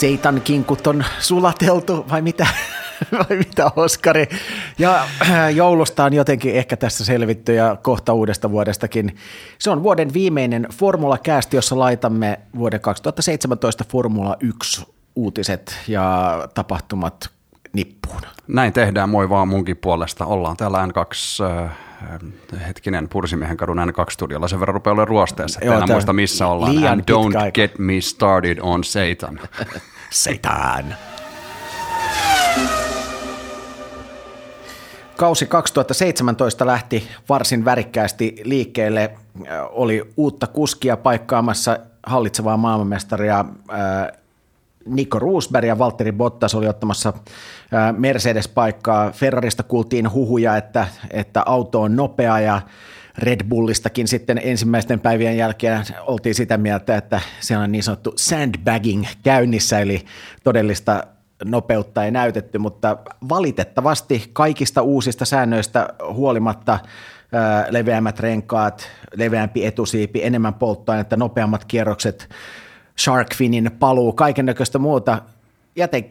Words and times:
seitan 0.00 0.40
kinkut 0.40 0.86
on 0.86 1.04
sulateltu 1.20 2.06
vai 2.10 2.22
mitä, 2.22 2.46
vai 3.18 3.36
mitä 3.36 3.70
Oskari. 3.76 4.28
Ja 4.78 5.06
äh, 5.22 5.54
joulusta 5.54 6.04
on 6.04 6.12
jotenkin 6.12 6.54
ehkä 6.54 6.76
tässä 6.76 7.04
selvitty 7.04 7.54
ja 7.54 7.76
kohta 7.82 8.12
uudesta 8.12 8.50
vuodestakin. 8.50 9.16
Se 9.58 9.70
on 9.70 9.82
vuoden 9.82 10.12
viimeinen 10.12 10.66
Formula-käästi, 10.72 11.56
jossa 11.56 11.78
laitamme 11.78 12.40
vuoden 12.58 12.80
2017 12.80 13.84
Formula 13.88 14.36
1 14.40 14.86
uutiset 15.16 15.76
ja 15.88 16.48
tapahtumat 16.54 17.30
nippuun. 17.72 18.20
Näin 18.46 18.72
tehdään, 18.72 19.08
moi 19.08 19.28
vaan 19.28 19.48
munkin 19.48 19.76
puolesta. 19.76 20.26
Ollaan 20.26 20.56
täällä 20.56 20.86
N2 20.86 21.44
äh, 21.44 21.70
hetkinen 22.66 23.08
Pursimiehen 23.08 23.56
kadun 23.56 23.76
N2-studiolla. 23.78 24.48
Sen 24.48 24.60
verran 24.60 24.74
rupeaa 24.74 24.92
olemaan 24.92 25.08
ruosteessa, 25.08 25.60
että 25.62 25.74
en 25.78 25.92
muista 25.92 26.12
missä 26.12 26.46
ollaan. 26.46 26.76
Liian 26.76 26.92
And 26.92 27.00
don't 27.00 27.50
get 27.54 27.78
me 27.78 28.00
started 28.00 28.58
on 28.62 28.84
Satan. 28.84 29.40
Satan. 30.10 30.94
Kausi 35.16 35.46
2017 35.46 36.66
lähti 36.66 37.08
varsin 37.28 37.64
värikkäästi 37.64 38.36
liikkeelle. 38.44 39.10
Oli 39.70 40.12
uutta 40.16 40.46
kuskia 40.46 40.96
paikkaamassa 40.96 41.78
hallitsevaa 42.06 42.56
maailmanmestaria 42.56 43.44
Nico 44.88 45.18
Roosberg 45.18 45.66
ja 45.66 45.78
Valtteri 45.78 46.12
Bottas 46.12 46.54
oli 46.54 46.68
ottamassa 46.68 47.12
Mercedes-paikkaa. 47.96 49.10
Ferrarista 49.10 49.62
kuultiin 49.62 50.12
huhuja, 50.12 50.56
että, 50.56 50.86
että 51.10 51.42
auto 51.46 51.82
on 51.82 51.96
nopea 51.96 52.40
ja 52.40 52.60
Red 53.18 53.48
Bullistakin 53.48 54.08
sitten 54.08 54.40
ensimmäisten 54.44 55.00
päivien 55.00 55.36
jälkeen 55.36 55.84
oltiin 56.06 56.34
sitä 56.34 56.56
mieltä, 56.56 56.96
että 56.96 57.20
siellä 57.40 57.64
on 57.64 57.72
niin 57.72 57.82
sanottu 57.82 58.12
sandbagging 58.16 59.04
käynnissä, 59.22 59.78
eli 59.78 60.04
todellista 60.44 61.04
nopeutta 61.44 62.04
ei 62.04 62.10
näytetty, 62.10 62.58
mutta 62.58 62.96
valitettavasti 63.28 64.30
kaikista 64.32 64.82
uusista 64.82 65.24
säännöistä 65.24 65.88
huolimatta 66.12 66.78
leveämmät 67.70 68.20
renkaat, 68.20 68.88
leveämpi 69.16 69.66
etusiipi, 69.66 70.24
enemmän 70.24 70.54
polttoainetta, 70.54 71.16
nopeammat 71.16 71.64
kierrokset, 71.64 72.28
Sharkfinin 72.98 73.70
paluu, 73.78 74.12
kaiken 74.12 74.46
näköistä 74.46 74.78
muuta. 74.78 75.22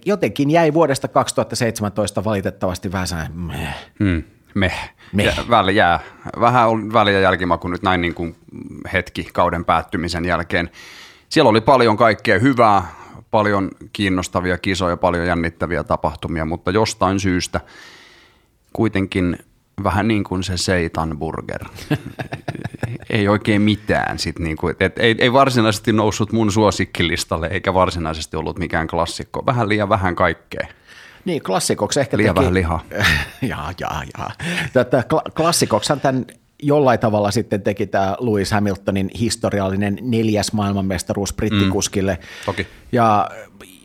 Jotenkin 0.05 0.49
jäi 0.49 0.73
vuodesta 0.73 1.07
2017 1.07 2.23
valitettavasti 2.23 2.91
vähän 2.91 3.07
sellainen 3.07 3.37
meh. 3.37 3.75
Hmm, 3.99 4.23
meh. 4.53 4.93
meh. 5.13 5.49
Väli 5.49 5.75
jää. 5.75 5.99
Vähän 6.39 6.69
on 6.69 6.93
väliä 6.93 7.19
jälkimaku 7.19 7.67
nyt 7.67 7.83
näin 7.83 8.01
niin 8.01 8.13
kuin 8.13 8.35
hetki 8.93 9.29
kauden 9.33 9.65
päättymisen 9.65 10.25
jälkeen. 10.25 10.69
Siellä 11.29 11.49
oli 11.49 11.61
paljon 11.61 11.97
kaikkea 11.97 12.39
hyvää, 12.39 12.87
paljon 13.31 13.71
kiinnostavia 13.93 14.57
kisoja, 14.57 14.97
paljon 14.97 15.27
jännittäviä 15.27 15.83
tapahtumia, 15.83 16.45
mutta 16.45 16.71
jostain 16.71 17.19
syystä 17.19 17.61
kuitenkin 18.73 19.37
vähän 19.83 20.07
niin 20.07 20.23
kuin 20.23 20.43
se 20.43 20.57
seitan 20.57 21.17
burger. 21.19 21.65
ei 23.09 23.27
oikein 23.27 23.61
mitään. 23.61 24.19
Sit 24.19 24.39
niin 24.39 24.57
kuin, 24.57 24.75
et 24.79 24.99
ei, 24.99 25.15
ei 25.19 25.33
varsinaisesti 25.33 25.93
noussut 25.93 26.31
mun 26.31 26.51
suosikkilistalle, 26.51 27.47
eikä 27.47 27.73
varsinaisesti 27.73 28.37
ollut 28.37 28.59
mikään 28.59 28.87
klassikko. 28.87 29.45
Vähän 29.45 29.69
liian 29.69 29.89
vähän 29.89 30.15
kaikkea. 30.15 30.67
Niin, 31.25 31.43
klassikoksi 31.43 31.99
ehkä 31.99 32.17
Liian 32.17 32.35
teki... 32.35 32.39
vähän 32.39 32.53
lihaa. 32.53 32.83
jaa, 33.41 33.73
jaa, 33.79 34.03
jaa. 34.17 34.31
Tätä 34.73 35.03
klassikoksihan 35.35 36.01
tämän 36.01 36.25
jollain 36.63 36.99
tavalla 36.99 37.31
sitten 37.31 37.61
teki 37.61 37.87
tämä 37.87 38.15
Lewis 38.19 38.51
Hamiltonin 38.51 39.09
historiallinen 39.19 39.97
neljäs 40.01 40.53
maailmanmestaruus 40.53 41.33
brittikuskille. 41.33 42.13
Mm, 42.13 42.45
toki. 42.45 42.67
Ja 42.91 43.29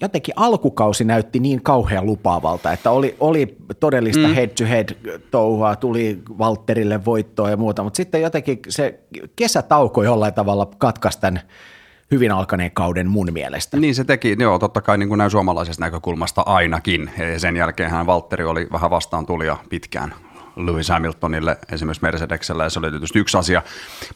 jotenkin 0.01 0.35
alkukausi 0.37 1.05
näytti 1.05 1.39
niin 1.39 1.63
kauhean 1.63 2.07
lupaavalta, 2.07 2.73
että 2.73 2.91
oli, 2.91 3.17
oli 3.21 3.57
todellista 3.81 4.29
mm. 4.29 4.35
head-to-head 4.35 4.89
touhua, 5.31 5.77
tuli 5.77 6.23
Valterille 6.39 7.05
voittoa 7.05 7.51
ja 7.51 7.57
muuta, 7.57 7.83
mutta 7.83 7.97
sitten 7.97 8.23
jotenkin 8.23 8.59
se 8.69 9.01
kesätauko 9.37 10.03
jollain 10.03 10.35
tavalla 10.35 10.69
katkaisi 10.79 11.21
tämän 11.21 11.41
hyvin 12.11 12.33
alkaneen 12.33 12.71
kauden 12.71 13.09
mun 13.09 13.29
mielestä. 13.33 13.77
Niin 13.77 13.95
se 13.95 14.05
teki, 14.05 14.37
joo, 14.39 14.59
totta 14.59 14.81
kai 14.81 14.99
niin 14.99 15.09
kuin 15.09 15.19
näin 15.19 15.31
suomalaisesta 15.31 15.85
näkökulmasta 15.85 16.43
ainakin. 16.47 17.11
Ja 17.33 17.41
sen 17.41 17.57
jälkeen 17.57 17.91
hän 17.91 18.07
Valtteri 18.07 18.45
oli 18.45 18.69
vähän 18.73 18.91
vastaan 18.91 19.27
tulija 19.27 19.57
pitkään 19.69 20.15
Lewis 20.57 20.89
Hamiltonille 20.89 21.59
esimerkiksi 21.73 22.03
Mercedeksellä, 22.03 22.65
ja 22.65 22.71
se 22.71 22.79
oli 22.79 22.91
tietysti 22.91 23.19
yksi 23.19 23.39
asia. 23.39 23.63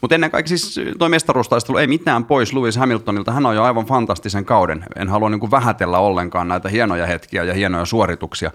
Mutta 0.01 0.15
ennen 0.15 0.31
kaikkea 0.31 0.59
siis 0.59 0.81
tuo 0.99 1.09
mestaruustaistelu 1.09 1.79
ei 1.79 1.87
mitään 1.87 2.25
pois 2.25 2.53
Lewis 2.53 2.77
Hamiltonilta, 2.77 3.33
hän 3.33 3.47
on 3.47 3.57
jo 3.57 3.63
aivan 3.63 3.87
fantastisen 3.87 4.45
kauden. 4.45 4.85
En 4.97 5.09
halua 5.09 5.31
niin 5.31 5.41
kuin 5.41 5.51
vähätellä 5.51 5.99
ollenkaan 5.99 6.49
näitä 6.49 6.69
hienoja 6.69 7.07
hetkiä 7.07 7.45
ja 7.45 7.55
hienoja 7.55 7.85
suorituksia, 7.85 8.51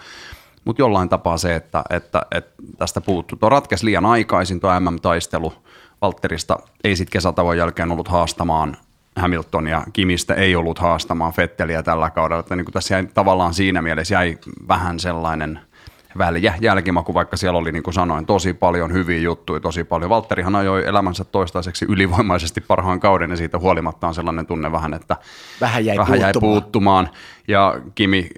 mutta 0.66 0.82
jollain 0.82 1.10
tapaa 1.10 1.38
se, 1.38 1.56
että, 1.56 1.84
että, 1.90 2.22
että 2.32 2.64
tästä 2.78 3.02
puuttuu. 3.02 3.38
Tuo 3.38 3.50
ratkesi 3.50 3.86
liian 3.86 4.06
aikaisin 4.06 4.60
tuo 4.60 4.80
MM-taistelu. 4.80 5.54
Valtterista 6.02 6.60
ei 6.84 6.96
sitten 6.96 7.12
kesätavon 7.12 7.58
jälkeen 7.58 7.92
ollut 7.92 8.08
haastamaan 8.08 8.78
Hamilton 9.16 9.68
ja 9.68 9.84
Kimistä 9.94 10.34
ei 10.34 10.56
ollut 10.56 10.80
haastamaan 10.80 11.34
Fetteliä 11.34 11.84
tällä 11.84 12.10
kaudella. 12.10 12.40
Että 12.40 12.56
niin 12.56 12.66
tässä 12.66 12.96
jäi, 12.96 13.08
tavallaan 13.14 13.54
siinä 13.54 13.82
mielessä 13.82 14.16
jäi 14.16 14.38
vähän 14.68 15.00
sellainen– 15.00 15.60
väliä 16.18 16.54
jälkimaku, 16.62 17.14
vaikka 17.14 17.38
siellä 17.38 17.60
oli, 17.60 17.72
niin 17.72 17.84
kuin 17.84 17.94
sanoin, 17.94 18.26
tosi 18.26 18.54
paljon 18.54 18.94
hyviä 18.94 19.20
juttuja, 19.20 19.60
tosi 19.60 19.84
paljon. 19.84 20.10
Valtterihan 20.10 20.56
ajoi 20.56 20.88
elämänsä 20.88 21.24
toistaiseksi 21.24 21.86
ylivoimaisesti 21.90 22.62
parhaan 22.62 23.00
kauden 23.00 23.30
ja 23.30 23.38
siitä 23.38 23.60
huolimatta 23.60 24.08
on 24.08 24.14
sellainen 24.14 24.46
tunne 24.46 24.72
vähän, 24.72 24.94
että 24.94 25.18
vähän 25.62 25.86
jäi, 25.86 25.98
vähän 25.98 26.08
puuttumaan. 26.08 26.34
jäi 26.34 26.34
puuttumaan. 26.42 27.10
Ja 27.48 27.76
Kimi 27.96 28.30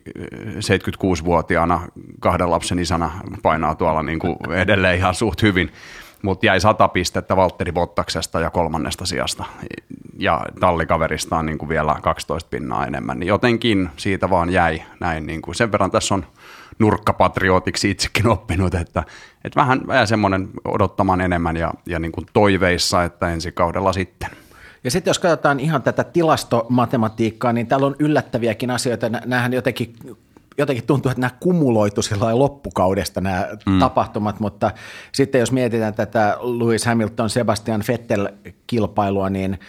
76-vuotiaana 0.59 1.81
kahden 2.19 2.51
lapsen 2.51 2.79
isänä 2.79 3.11
painaa 3.44 3.75
tuolla 3.75 4.03
niin 4.03 4.19
kuin 4.19 4.35
edelleen 4.51 4.97
ihan 4.97 5.16
suht 5.16 5.41
hyvin 5.41 5.72
mutta 6.23 6.45
jäi 6.45 6.59
sata 6.59 6.88
pistettä 6.88 7.35
Valtteri 7.35 7.72
Bottaksesta 7.72 8.40
ja 8.40 8.50
kolmannesta 8.50 9.05
sijasta 9.05 9.45
ja 10.17 10.41
tallikaveristaan 10.59 11.45
niin 11.45 11.57
kuin 11.57 11.69
vielä 11.69 11.95
12 12.01 12.50
pinnaa 12.50 12.85
enemmän, 12.85 13.19
niin 13.19 13.28
jotenkin 13.28 13.90
siitä 13.97 14.29
vaan 14.29 14.50
jäi 14.50 14.84
näin. 15.00 15.25
Niin 15.25 15.41
kuin 15.41 15.55
sen 15.55 15.72
verran 15.72 15.91
tässä 15.91 16.16
on 16.16 16.25
nurkkapatriotiksi 16.79 17.91
itsekin 17.91 18.28
oppinut, 18.28 18.75
että, 18.75 19.03
että 19.44 19.59
vähän, 19.59 19.88
vähän 19.88 20.07
semmoinen 20.07 20.50
odottamaan 20.66 21.22
enemmän 21.22 21.57
ja, 21.57 21.73
ja 21.85 22.00
niin 22.00 22.11
kuin 22.11 22.25
toiveissa, 22.34 23.03
että 23.03 23.29
ensi 23.29 23.51
kaudella 23.51 23.94
sitten. 23.94 24.29
Ja 24.84 24.91
sitten 24.91 25.09
jos 25.09 25.19
katsotaan 25.19 25.59
ihan 25.59 25.84
tätä 25.84 26.03
tilastomatematiikkaa, 26.03 27.53
niin 27.53 27.67
täällä 27.67 27.88
on 27.88 27.95
yllättäviäkin 28.00 28.72
asioita. 28.72 29.09
Nämähän 29.09 29.53
jotenkin 29.53 29.95
jotenkin 30.57 30.85
tuntuu, 30.85 31.11
että 31.11 31.22
nämä 31.22 31.38
kumuloitu 31.39 32.01
loppukaudesta 32.34 33.22
nämä 33.22 33.47
mm. 33.66 33.79
tapahtumat, 33.79 34.40
mutta 34.40 34.72
sitten 35.11 35.40
jos 35.40 35.51
mietitään 35.51 35.94
tätä 35.94 36.38
Lewis 36.41 36.85
Hamilton, 36.85 37.29
Sebastian 37.29 37.84
Vettel-kilpailua, 37.88 39.29
niin 39.29 39.59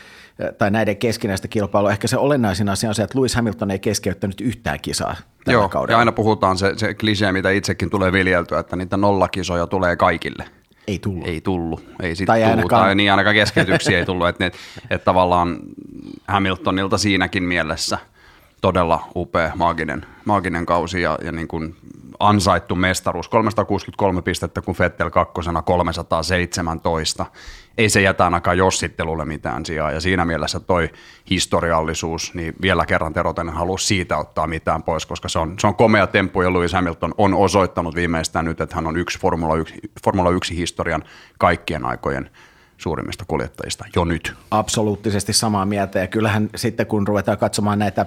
tai 0.58 0.70
näiden 0.70 0.96
keskinäistä 0.96 1.48
kilpailua. 1.48 1.90
Ehkä 1.90 2.08
se 2.08 2.16
olennaisin 2.16 2.68
asia 2.68 2.88
on 2.88 2.94
se, 2.94 3.02
että 3.02 3.18
Lewis 3.18 3.34
Hamilton 3.34 3.70
ei 3.70 3.78
keskeyttänyt 3.78 4.40
yhtään 4.40 4.80
kisaa 4.80 5.16
tällä 5.44 5.60
Joo, 5.60 5.68
kaudella. 5.68 5.94
ja 5.94 5.98
aina 5.98 6.12
puhutaan 6.12 6.58
se, 6.58 6.72
se 6.76 6.94
klisee, 6.94 7.32
mitä 7.32 7.50
itsekin 7.50 7.90
tulee 7.90 8.12
viljeltyä, 8.12 8.58
että 8.58 8.76
niitä 8.76 8.96
nollakisoja 8.96 9.66
tulee 9.66 9.96
kaikille. 9.96 10.44
Ei 10.86 10.98
tullut. 10.98 11.26
Ei 11.26 11.40
tullut. 11.40 11.84
Ei 12.02 12.16
sit 12.16 12.26
tai 12.26 12.40
tullut. 12.40 12.56
Ainakaan... 12.56 12.82
Tai 12.82 12.94
niin 12.94 13.10
ainakaan 13.10 13.36
keskeytyksiä 13.36 13.98
ei 13.98 14.06
tullut. 14.06 14.28
Että, 14.28 14.46
että, 14.46 14.58
että 14.90 15.04
tavallaan 15.04 15.58
Hamiltonilta 16.28 16.98
siinäkin 16.98 17.42
mielessä 17.42 17.98
todella 18.60 19.08
upea, 19.16 19.52
maaginen, 19.54 20.06
maaginen 20.24 20.66
kausi 20.66 21.02
ja, 21.02 21.18
ja 21.24 21.32
niin 21.32 21.48
kuin 21.48 21.76
ansaittu 22.20 22.74
mestaruus. 22.74 23.28
363 23.28 24.22
pistettä, 24.22 24.62
kun 24.62 24.74
Fettel 24.74 25.10
kakkosena 25.10 25.62
317 25.62 27.26
ei 27.78 27.88
se 27.88 28.00
jätä 28.00 28.24
ainakaan 28.24 28.58
jossittelulle 28.58 29.24
mitään 29.24 29.66
sijaa. 29.66 29.92
Ja 29.92 30.00
siinä 30.00 30.24
mielessä 30.24 30.60
toi 30.60 30.90
historiallisuus, 31.30 32.34
niin 32.34 32.54
vielä 32.62 32.86
kerran 32.86 33.12
Teroten 33.12 33.48
halua 33.48 33.78
siitä 33.78 34.18
ottaa 34.18 34.46
mitään 34.46 34.82
pois, 34.82 35.06
koska 35.06 35.28
se 35.28 35.38
on, 35.38 35.54
se 35.58 35.66
on 35.66 35.74
komea 35.74 36.06
temppu 36.06 36.42
ja 36.42 36.52
Lewis 36.52 36.72
Hamilton 36.72 37.14
on 37.18 37.34
osoittanut 37.34 37.94
viimeistään 37.94 38.44
nyt, 38.44 38.60
että 38.60 38.74
hän 38.74 38.86
on 38.86 38.96
yksi 38.96 39.18
Formula 39.18 39.56
1, 39.56 39.74
Formula 40.04 40.30
1 40.30 40.56
historian 40.56 41.04
kaikkien 41.38 41.84
aikojen 41.84 42.30
suurimmista 42.78 43.24
kuljettajista 43.28 43.84
jo 43.96 44.04
nyt. 44.04 44.34
Absoluuttisesti 44.50 45.32
samaa 45.32 45.66
mieltä 45.66 45.98
ja 45.98 46.06
kyllähän 46.06 46.50
sitten 46.56 46.86
kun 46.86 47.08
ruvetaan 47.08 47.38
katsomaan 47.38 47.78
näitä 47.78 48.06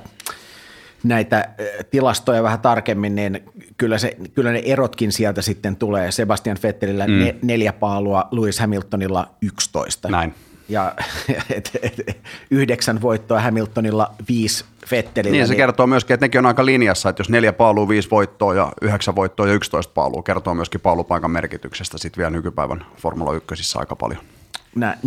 näitä 1.04 1.50
tilastoja 1.92 2.44
vähän 2.44 2.60
tarkemmin, 2.60 3.16
niin 3.16 3.44
kyllä, 3.78 3.98
se, 3.98 4.18
kyllä 4.36 4.52
ne 4.52 4.62
erotkin 4.66 5.12
sieltä 5.12 5.42
sitten 5.42 5.76
tulee. 5.76 6.12
Sebastian 6.12 6.58
Vettelillä 6.64 7.08
mm. 7.08 7.14
ne, 7.14 7.36
neljä 7.42 7.74
paalua, 7.74 8.28
Lewis 8.32 8.60
Hamiltonilla 8.60 9.30
11. 9.42 10.10
Näin. 10.10 10.34
Ja 10.70 10.94
et, 11.56 11.72
et, 11.82 12.18
yhdeksän 12.52 13.02
voittoa 13.02 13.42
Hamiltonilla, 13.42 14.12
viisi 14.30 14.66
Vettelillä. 14.92 15.36
Niin, 15.38 15.48
se 15.48 15.54
niin, 15.54 15.58
kertoo 15.58 15.88
myöskin, 15.88 16.14
että 16.14 16.24
nekin 16.24 16.40
on 16.40 16.46
aika 16.46 16.66
linjassa, 16.66 17.10
että 17.10 17.20
jos 17.20 17.30
neljä 17.30 17.54
paalua, 17.54 17.88
viisi 17.88 18.10
voittoa 18.12 18.56
ja 18.56 18.72
yhdeksän 18.82 19.16
voittoa 19.16 19.48
ja 19.48 19.54
yksitoista 19.54 19.94
paalua, 19.94 20.24
kertoo 20.24 20.54
myöskin 20.54 20.82
paalupaikan 20.82 21.32
merkityksestä 21.32 21.98
sitten 21.98 22.18
vielä 22.18 22.30
nykypäivän 22.30 22.86
Formula 22.98 23.34
1 23.34 23.80
aika 23.80 23.96
paljon. 23.96 24.22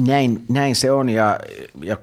Näin, 0.06 0.44
näin 0.49 0.76
se 0.76 0.90
on 0.90 1.08
ja, 1.08 1.38
ja 1.82 1.96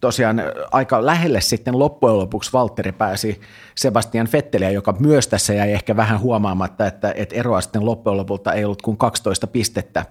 tosiaan 0.00 0.42
aika 0.72 1.06
lähelle 1.06 1.40
sitten 1.40 1.78
loppujen 1.78 2.18
lopuksi 2.18 2.52
Valtteri 2.52 2.92
pääsi 2.92 3.40
Sebastian 3.74 4.26
Fetteliä, 4.26 4.70
joka 4.70 4.94
myös 4.98 5.28
tässä 5.28 5.54
jäi 5.54 5.72
ehkä 5.72 5.96
vähän 5.96 6.20
huomaamatta, 6.20 6.86
että, 6.86 7.12
että 7.16 7.34
eroa 7.34 7.60
sitten 7.60 7.86
loppujen 7.86 8.16
lopulta 8.16 8.52
ei 8.52 8.64
ollut 8.64 8.82
kuin 8.82 8.96
12 8.96 9.46
pistettä. 9.46 10.04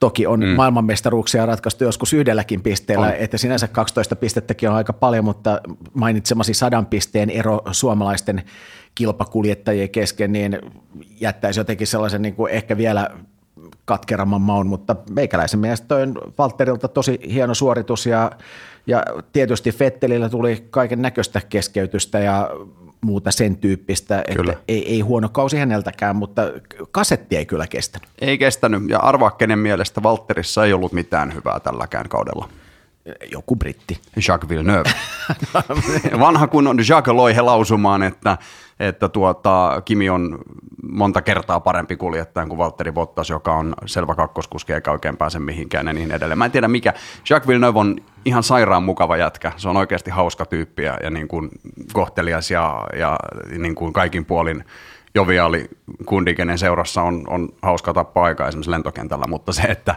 Toki 0.00 0.26
on 0.26 0.40
mm. 0.40 0.46
maailmanmestaruuksia 0.46 1.46
ratkaistu 1.46 1.84
joskus 1.84 2.12
yhdelläkin 2.12 2.62
pisteellä, 2.62 3.06
on. 3.06 3.12
että 3.18 3.38
sinänsä 3.38 3.68
12 3.68 4.16
pistettäkin 4.16 4.68
on 4.68 4.74
aika 4.74 4.92
paljon, 4.92 5.24
mutta 5.24 5.60
mainitsemasi 5.94 6.54
sadan 6.54 6.86
pisteen 6.86 7.30
ero 7.30 7.60
suomalaisten 7.72 8.42
kilpakuljettajien 8.94 9.90
kesken, 9.90 10.32
niin 10.32 10.58
jättäisi 11.20 11.60
jotenkin 11.60 11.86
sellaisen 11.86 12.22
niin 12.22 12.34
kuin 12.34 12.52
ehkä 12.52 12.76
vielä 12.76 13.10
katkeramman 13.84 14.40
maun, 14.40 14.66
mutta 14.66 14.96
meikäläisen 15.10 15.60
mielestä 15.60 15.86
toi 15.86 16.02
on 16.02 16.14
Valtterilta 16.38 16.88
tosi 16.88 17.20
hieno 17.32 17.54
suoritus 17.54 18.06
ja, 18.06 18.30
ja 18.86 19.02
tietysti 19.32 19.72
Fettelillä 19.72 20.28
tuli 20.28 20.66
kaiken 20.70 21.02
näköistä 21.02 21.40
keskeytystä 21.48 22.18
ja 22.18 22.50
muuta 23.00 23.30
sen 23.30 23.56
tyyppistä, 23.56 24.24
kyllä. 24.36 24.52
että 24.52 24.64
ei, 24.68 24.92
ei 24.92 25.00
huono 25.00 25.28
kausi 25.28 25.56
häneltäkään, 25.56 26.16
mutta 26.16 26.42
kasetti 26.90 27.36
ei 27.36 27.46
kyllä 27.46 27.66
kestänyt. 27.66 28.08
Ei 28.20 28.38
kestänyt 28.38 28.82
ja 28.88 28.98
arvaa 28.98 29.30
kenen 29.30 29.58
mielestä 29.58 30.02
Valtterissa 30.02 30.64
ei 30.64 30.72
ollut 30.72 30.92
mitään 30.92 31.34
hyvää 31.34 31.60
tälläkään 31.60 32.08
kaudella. 32.08 32.48
Joku 33.32 33.56
britti. 33.56 34.00
Jacques 34.28 34.48
Villeneuve. 34.48 34.90
Vanha 36.20 36.46
kunnon 36.46 36.78
Jacques 36.88 37.16
loi 37.16 37.34
he 37.34 37.40
lausumaan, 37.40 38.02
että 38.02 38.38
että 38.80 39.08
tuota, 39.08 39.82
Kimi 39.84 40.10
on 40.10 40.38
monta 40.82 41.22
kertaa 41.22 41.60
parempi 41.60 41.96
kuljettaja 41.96 42.46
kuin 42.46 42.58
Valtteri 42.58 42.92
Bottas, 42.92 43.30
joka 43.30 43.54
on 43.54 43.74
selvä 43.86 44.14
kakkoskuski 44.14 44.72
eikä 44.72 44.92
oikein 44.92 45.16
pääse 45.16 45.38
mihinkään 45.38 45.86
ja 45.86 45.92
niin 45.92 46.12
edelleen. 46.12 46.38
Mä 46.38 46.44
en 46.44 46.50
tiedä 46.50 46.68
mikä. 46.68 46.94
Jacques 47.30 47.48
Villeneuve 47.48 47.78
on 47.78 47.96
ihan 48.24 48.42
sairaan 48.42 48.82
mukava 48.82 49.16
jätkä. 49.16 49.52
Se 49.56 49.68
on 49.68 49.76
oikeasti 49.76 50.10
hauska 50.10 50.46
tyyppi 50.46 50.82
ja, 50.82 50.96
ja 51.02 51.10
niin 51.10 51.28
kuin 51.28 51.50
kohtelias 51.92 52.50
ja, 52.50 52.86
ja 52.98 53.18
niin 53.58 53.74
kuin 53.74 53.92
kaikin 53.92 54.24
puolin 54.24 54.64
joviaali 55.14 55.70
kundi, 56.06 56.34
kenen 56.34 56.58
seurassa 56.58 57.02
on, 57.02 57.24
on 57.28 57.48
hauska 57.62 57.92
tappaa 57.92 58.24
aikaa 58.24 58.48
esimerkiksi 58.48 58.70
lentokentällä, 58.70 59.24
mutta 59.28 59.52
se, 59.52 59.62
että 59.62 59.94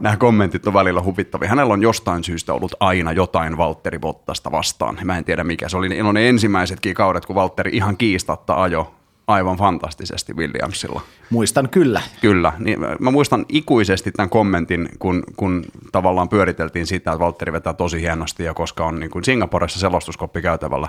nämä 0.00 0.16
kommentit 0.16 0.66
on 0.66 0.74
välillä 0.74 1.02
huvittavia. 1.02 1.48
Hänellä 1.48 1.72
on 1.72 1.82
jostain 1.82 2.24
syystä 2.24 2.54
ollut 2.54 2.74
aina 2.80 3.12
jotain 3.12 3.56
Valtteri 3.56 3.98
Bottasta 3.98 4.52
vastaan. 4.52 4.98
Mä 5.04 5.18
en 5.18 5.24
tiedä 5.24 5.44
mikä. 5.44 5.68
Se 5.68 5.76
oli 5.76 5.88
ne, 5.88 6.12
ne 6.12 6.28
ensimmäisetkin 6.28 6.94
kaudet, 6.94 7.26
kun 7.26 7.36
Valtteri 7.36 7.70
ihan 7.74 7.96
kiistatta 7.96 8.62
ajo 8.62 8.94
aivan 9.26 9.56
fantastisesti 9.56 10.36
Williamsilla. 10.36 11.00
Muistan 11.30 11.68
kyllä. 11.68 12.02
Kyllä. 12.20 12.52
Niin 12.58 12.80
mä 12.98 13.10
muistan 13.10 13.46
ikuisesti 13.48 14.12
tämän 14.12 14.30
kommentin, 14.30 14.88
kun, 14.98 15.22
kun 15.36 15.64
tavallaan 15.92 16.28
pyöriteltiin 16.28 16.86
sitä, 16.86 17.12
että 17.12 17.24
Valtteri 17.24 17.52
vetää 17.52 17.72
tosi 17.72 18.00
hienosti 18.00 18.44
ja 18.44 18.54
koska 18.54 18.86
on 18.86 19.00
niin 19.00 19.10
kuin 19.10 19.24
Singaporessa 19.24 19.80
selostuskoppi 19.80 20.42
käytävällä, 20.42 20.88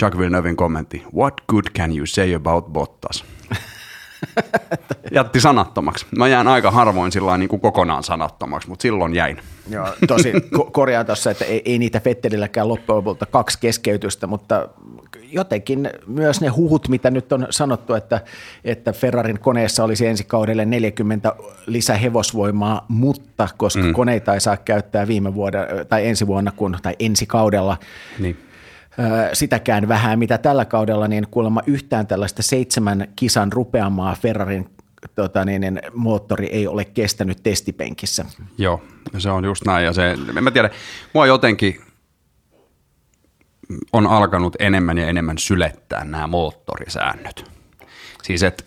Jacques 0.00 0.18
Villeneuvein 0.18 0.56
kommentti, 0.56 1.02
what 1.16 1.34
good 1.48 1.64
can 1.78 1.96
you 1.96 2.06
say 2.06 2.34
about 2.34 2.72
Bottas? 2.72 3.24
Jätti 5.12 5.40
sanattomaksi. 5.40 6.06
Mä 6.16 6.28
jään 6.28 6.48
aika 6.48 6.70
harvoin 6.70 7.12
sillä 7.12 7.38
niin 7.38 7.48
kuin 7.48 7.60
kokonaan 7.60 8.02
sanattomaksi, 8.02 8.68
mutta 8.68 8.82
silloin 8.82 9.14
jäin. 9.14 9.40
Joo, 9.70 9.88
tosi 10.06 10.32
ko- 10.32 10.70
korjaan 10.70 11.06
tuossa, 11.06 11.30
että 11.30 11.44
ei, 11.44 11.62
ei 11.64 11.78
niitä 11.78 12.00
Fettelilläkään 12.00 12.68
loppujen 12.68 12.96
lopulta 12.96 13.26
kaksi 13.26 13.58
keskeytystä, 13.60 14.26
mutta 14.26 14.68
jotenkin 15.32 15.90
myös 16.06 16.40
ne 16.40 16.48
huhut, 16.48 16.88
mitä 16.88 17.10
nyt 17.10 17.32
on 17.32 17.46
sanottu, 17.50 17.94
että, 17.94 18.20
että 18.64 18.92
Ferrarin 18.92 19.38
koneessa 19.38 19.84
olisi 19.84 20.06
ensi 20.06 20.24
kaudelle 20.24 20.64
40 20.64 21.32
lisähevosvoimaa, 21.66 22.84
mutta 22.88 23.48
koska 23.56 23.82
mm. 23.82 23.92
koneita 23.92 24.34
ei 24.34 24.40
saa 24.40 24.56
käyttää 24.56 25.08
viime 25.08 25.34
vuoden 25.34 25.66
tai 25.88 26.06
ensi 26.06 26.26
vuonna 26.26 26.52
kun, 26.56 26.78
tai 26.82 26.94
ensi 26.98 27.26
kaudella, 27.26 27.76
niin 28.18 28.47
sitäkään 29.32 29.88
vähän, 29.88 30.18
mitä 30.18 30.38
tällä 30.38 30.64
kaudella, 30.64 31.08
niin 31.08 31.26
kuulemma 31.30 31.62
yhtään 31.66 32.06
tällaista 32.06 32.42
seitsemän 32.42 33.08
kisan 33.16 33.52
rupeamaa 33.52 34.14
Ferrarin 34.14 34.70
tota 35.14 35.44
niin, 35.44 35.60
niin, 35.60 35.80
moottori 35.94 36.46
ei 36.46 36.66
ole 36.66 36.84
kestänyt 36.84 37.42
testipenkissä. 37.42 38.24
Joo, 38.58 38.82
se 39.18 39.30
on 39.30 39.44
just 39.44 39.64
näin. 39.66 39.84
Ja 39.84 39.92
se, 39.92 40.10
en 40.36 40.44
mä 40.44 40.50
tiedä, 40.50 40.70
mua 41.14 41.26
jotenkin 41.26 41.80
on 43.92 44.06
alkanut 44.06 44.56
enemmän 44.58 44.98
ja 44.98 45.06
enemmän 45.06 45.38
sylettää 45.38 46.04
nämä 46.04 46.26
moottorisäännöt. 46.26 47.50
Siis 48.22 48.42
että 48.42 48.64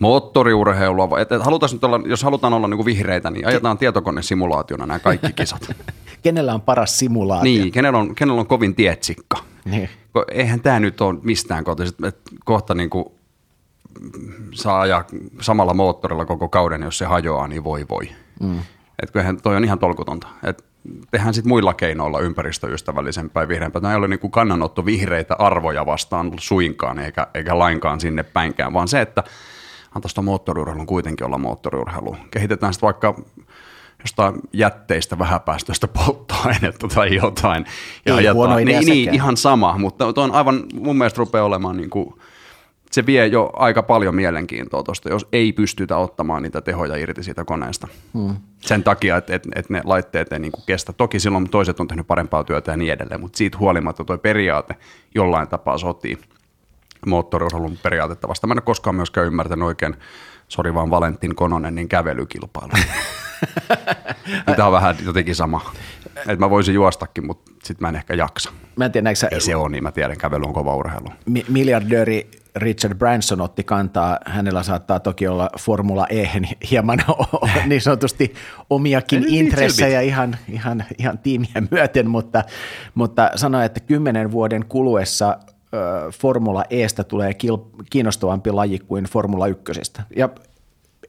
moottoriurheilua, 0.00 1.20
että 1.20 1.38
halutaan 1.38 1.72
nyt 1.72 1.84
olla, 1.84 2.00
jos 2.06 2.22
halutaan 2.22 2.54
olla 2.54 2.68
niin 2.68 2.84
vihreitä, 2.84 3.30
niin 3.30 3.46
ajetaan 3.46 3.78
tietokonesimulaationa 3.78 4.86
nämä 4.86 4.98
kaikki 4.98 5.32
kisat. 5.32 5.70
kenellä 6.22 6.54
on 6.54 6.60
paras 6.60 6.98
simulaatio? 6.98 7.44
Niin, 7.44 7.72
kenellä 7.72 7.98
on, 7.98 8.14
kenellä 8.14 8.40
on 8.40 8.46
kovin 8.46 8.74
tietsikka. 8.74 9.51
Niin. 9.64 9.88
Eihän 10.30 10.60
tämä 10.60 10.80
nyt 10.80 11.00
ole 11.00 11.18
mistään 11.22 11.64
kotoisin. 11.64 11.96
Kohta 12.44 12.74
niin 12.74 12.90
kuin 12.90 13.04
saa 14.54 14.80
ajaa 14.80 15.04
samalla 15.40 15.74
moottorilla 15.74 16.24
koko 16.24 16.48
kauden, 16.48 16.82
jos 16.82 16.98
se 16.98 17.04
hajoaa, 17.04 17.48
niin 17.48 17.64
voi 17.64 17.86
voi. 17.90 18.08
Mm. 18.40 18.58
Et 19.02 19.10
kyllähän 19.10 19.42
toi 19.42 19.56
on 19.56 19.64
ihan 19.64 19.78
tolkutonta. 19.78 20.28
Et 20.42 20.64
tehdään 21.10 21.34
sitten 21.34 21.48
muilla 21.48 21.74
keinoilla 21.74 22.20
ympäristöystävällisempää 22.20 23.42
ja 23.42 23.48
vihreämpää. 23.48 23.80
Tämä 23.80 23.92
ei 23.92 23.98
ole 23.98 24.08
niin 24.08 24.30
kannanotto 24.30 24.84
vihreitä 24.84 25.36
arvoja 25.38 25.86
vastaan 25.86 26.32
suinkaan 26.40 26.98
eikä, 26.98 27.26
eikä 27.34 27.58
lainkaan 27.58 28.00
sinne 28.00 28.22
päinkään, 28.22 28.72
vaan 28.72 28.88
se, 28.88 29.00
että 29.00 29.24
antaisi 29.94 30.14
tuon 30.14 30.24
moottoriurheilun 30.24 30.86
kuitenkin 30.86 31.26
olla 31.26 31.38
moottoriurheilu. 31.38 32.16
Kehitetään 32.30 32.72
sitten 32.74 32.86
vaikka 32.86 33.14
jostain 34.02 34.34
jätteistä 34.52 35.18
vähäpäästöistä 35.18 35.88
polttoainetta 35.88 36.88
tai 36.88 37.14
jotain. 37.14 37.66
Ja 38.06 38.12
Ei 38.12 38.18
ajetaan, 38.18 38.64
niin, 38.64 38.86
niin, 38.86 39.14
ihan 39.14 39.36
sama, 39.36 39.78
mutta 39.78 40.06
on 40.16 40.32
aivan, 40.32 40.64
mun 40.74 40.98
mielestä 40.98 41.18
rupeaa 41.18 41.44
olemaan 41.44 41.76
niin 41.76 41.90
kuin, 41.90 42.14
se 42.92 43.06
vie 43.06 43.26
jo 43.26 43.50
aika 43.56 43.82
paljon 43.82 44.14
mielenkiintoa 44.14 44.82
tuosta, 44.82 45.08
jos 45.08 45.26
ei 45.32 45.52
pystytä 45.52 45.96
ottamaan 45.96 46.42
niitä 46.42 46.60
tehoja 46.60 46.96
irti 46.96 47.22
siitä 47.22 47.44
koneesta. 47.44 47.88
Hmm. 48.14 48.36
Sen 48.60 48.84
takia, 48.84 49.16
että, 49.16 49.34
että, 49.34 49.48
että 49.54 49.72
ne 49.72 49.80
laitteet 49.84 50.32
ei 50.32 50.38
niin 50.38 50.52
kuin 50.52 50.64
kestä. 50.66 50.92
Toki 50.92 51.20
silloin 51.20 51.50
toiset 51.50 51.80
on 51.80 51.88
tehnyt 51.88 52.06
parempaa 52.06 52.44
työtä 52.44 52.70
ja 52.70 52.76
niin 52.76 52.92
edelleen, 52.92 53.20
mutta 53.20 53.36
siitä 53.36 53.58
huolimatta 53.58 54.04
tuo 54.04 54.18
periaate 54.18 54.74
jollain 55.14 55.48
tapaa 55.48 55.78
sotii 55.78 56.18
moottoriurheilun 57.06 57.78
periaatetta 57.82 58.28
vasta. 58.28 58.46
Mä 58.46 58.52
en 58.52 58.58
ole 58.58 58.62
koskaan 58.62 58.96
myöskään 58.96 59.26
ymmärtänyt 59.26 59.66
oikein, 59.66 59.96
sori 60.48 60.74
vaan 60.74 60.90
Valentin 60.90 61.34
Kononen, 61.34 61.74
niin 61.74 61.88
kävelykilpailu. 61.88 62.72
Tämä 64.56 64.66
on 64.66 64.72
vähän 64.72 64.96
jotenkin 65.04 65.34
sama. 65.34 65.72
Et 66.28 66.38
mä 66.38 66.50
voisin 66.50 66.74
juostakin, 66.74 67.26
mutta 67.26 67.52
sitten 67.64 67.84
mä 67.84 67.88
en 67.88 67.96
ehkä 67.96 68.14
jaksa. 68.14 68.52
Mä 68.76 68.84
en 68.84 68.92
tiedä, 68.92 69.10
Ei 69.10 69.16
sä... 69.16 69.28
se 69.38 69.56
on 69.56 69.72
niin, 69.72 69.82
mä 69.82 69.92
tiedän, 69.92 70.16
kävely 70.16 70.42
on 70.44 70.52
kova 70.52 70.76
urheilu. 70.76 71.08
Mi- 71.26 71.44
miljardööri 71.48 72.30
Richard 72.56 72.94
Branson 72.94 73.40
otti 73.40 73.64
kantaa, 73.64 74.18
hänellä 74.26 74.62
saattaa 74.62 75.00
toki 75.00 75.28
olla 75.28 75.50
Formula 75.60 76.06
E 76.10 76.28
hieman 76.70 76.98
niin 77.66 77.80
sanotusti 77.80 78.34
omiakin 78.70 79.24
intressejä 79.28 80.00
ihan, 80.00 80.36
ihan, 80.48 80.84
ihan 80.98 81.18
tiimiä 81.18 81.62
myöten, 81.70 82.10
mutta, 82.10 82.44
mutta 82.94 83.30
sanoi, 83.36 83.64
että 83.64 83.80
kymmenen 83.80 84.32
vuoden 84.32 84.64
kuluessa 84.68 85.38
Formula 86.20 86.64
Estä 86.70 87.04
tulee 87.04 87.32
kiinnostavampi 87.90 88.50
laji 88.50 88.78
kuin 88.78 89.04
Formula 89.04 89.46
Ykkösestä. 89.46 90.02
Ja 90.16 90.28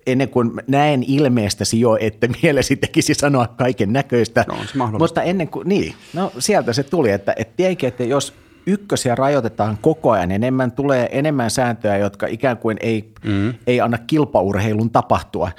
ennen 0.07 0.29
kuin 0.29 0.51
näen 0.67 1.03
ilmeestäsi 1.07 1.79
jo, 1.79 1.97
että 1.99 2.27
mielesi 2.41 2.75
tekisi 2.75 3.13
sanoa 3.13 3.47
kaiken 3.47 3.93
näköistä. 3.93 4.45
No, 4.47 4.55
mutta 4.99 5.21
ennen 5.21 5.47
kuin, 5.47 5.69
niin, 5.69 5.93
no 6.13 6.31
sieltä 6.39 6.73
se 6.73 6.83
tuli, 6.83 7.11
että, 7.11 7.33
että 7.37 7.53
tiedänkin, 7.57 7.87
että 7.87 8.03
jos 8.03 8.33
ykkösiä 8.65 9.15
rajoitetaan 9.15 9.77
koko 9.81 10.11
ajan, 10.11 10.31
enemmän 10.31 10.71
tulee 10.71 11.09
enemmän 11.11 11.51
sääntöjä, 11.51 11.97
jotka 11.97 12.27
ikään 12.27 12.57
kuin 12.57 12.77
ei, 12.81 13.11
mm. 13.25 13.53
ei 13.67 13.81
anna 13.81 13.97
kilpaurheilun 13.97 14.89
tapahtua. 14.89 15.51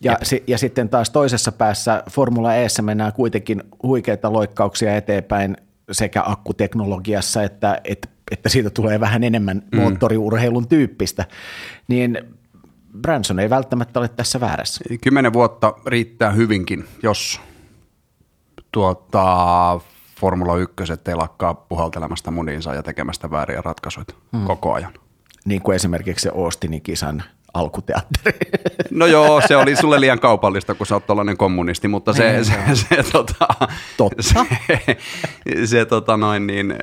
Ja, 0.00 0.18
si, 0.22 0.44
ja 0.46 0.58
sitten 0.58 0.88
taas 0.88 1.10
toisessa 1.10 1.52
päässä 1.52 2.02
Formula 2.10 2.54
E 2.54 2.66
mennään 2.82 3.12
kuitenkin 3.12 3.62
huikeita 3.82 4.32
loikkauksia 4.32 4.96
eteenpäin 4.96 5.56
sekä 5.92 6.22
akkuteknologiassa, 6.26 7.42
että, 7.42 7.80
että, 7.84 8.08
että 8.30 8.48
siitä 8.48 8.70
tulee 8.70 9.00
vähän 9.00 9.24
enemmän 9.24 9.62
mm. 9.72 9.80
moottoriurheilun 9.80 10.68
tyyppistä. 10.68 11.24
Niin 11.88 12.18
Branson 12.98 13.40
ei 13.40 13.50
välttämättä 13.50 14.00
ole 14.00 14.08
tässä 14.08 14.40
väärässä. 14.40 14.84
Kymmenen 15.00 15.32
vuotta 15.32 15.74
riittää 15.86 16.30
hyvinkin, 16.30 16.84
jos 17.02 17.40
tuota, 18.72 19.80
Formula 20.20 20.56
1 20.56 20.74
ei 21.08 21.14
lakkaa 21.14 21.54
puhaltelemasta 21.54 22.30
muniinsa 22.30 22.74
ja 22.74 22.82
tekemästä 22.82 23.30
vääriä 23.30 23.62
ratkaisuja 23.64 24.04
hmm. 24.32 24.46
koko 24.46 24.72
ajan. 24.72 24.92
Niin 25.44 25.62
kuin 25.62 25.76
esimerkiksi 25.76 26.22
se 26.22 26.30
Austinin 26.36 26.82
kisan 26.82 27.22
alkuteatteri. 27.54 28.38
No 28.90 29.06
joo, 29.06 29.42
se 29.48 29.56
oli 29.56 29.76
sulle 29.76 30.00
liian 30.00 30.20
kaupallista, 30.20 30.74
kun 30.74 30.86
sä 30.86 30.94
oot 30.94 31.06
tällainen 31.06 31.36
kommunisti, 31.36 31.88
mutta 31.88 32.12
se, 32.12 32.32
niin, 32.32 32.44
se, 32.44 32.54
se, 32.74 32.74
se, 32.74 33.12
tota, 33.12 33.46
Totta. 33.96 34.22
se, 34.22 34.96
se 35.66 35.84
tota 35.84 36.16
noin 36.16 36.46
niin, 36.46 36.74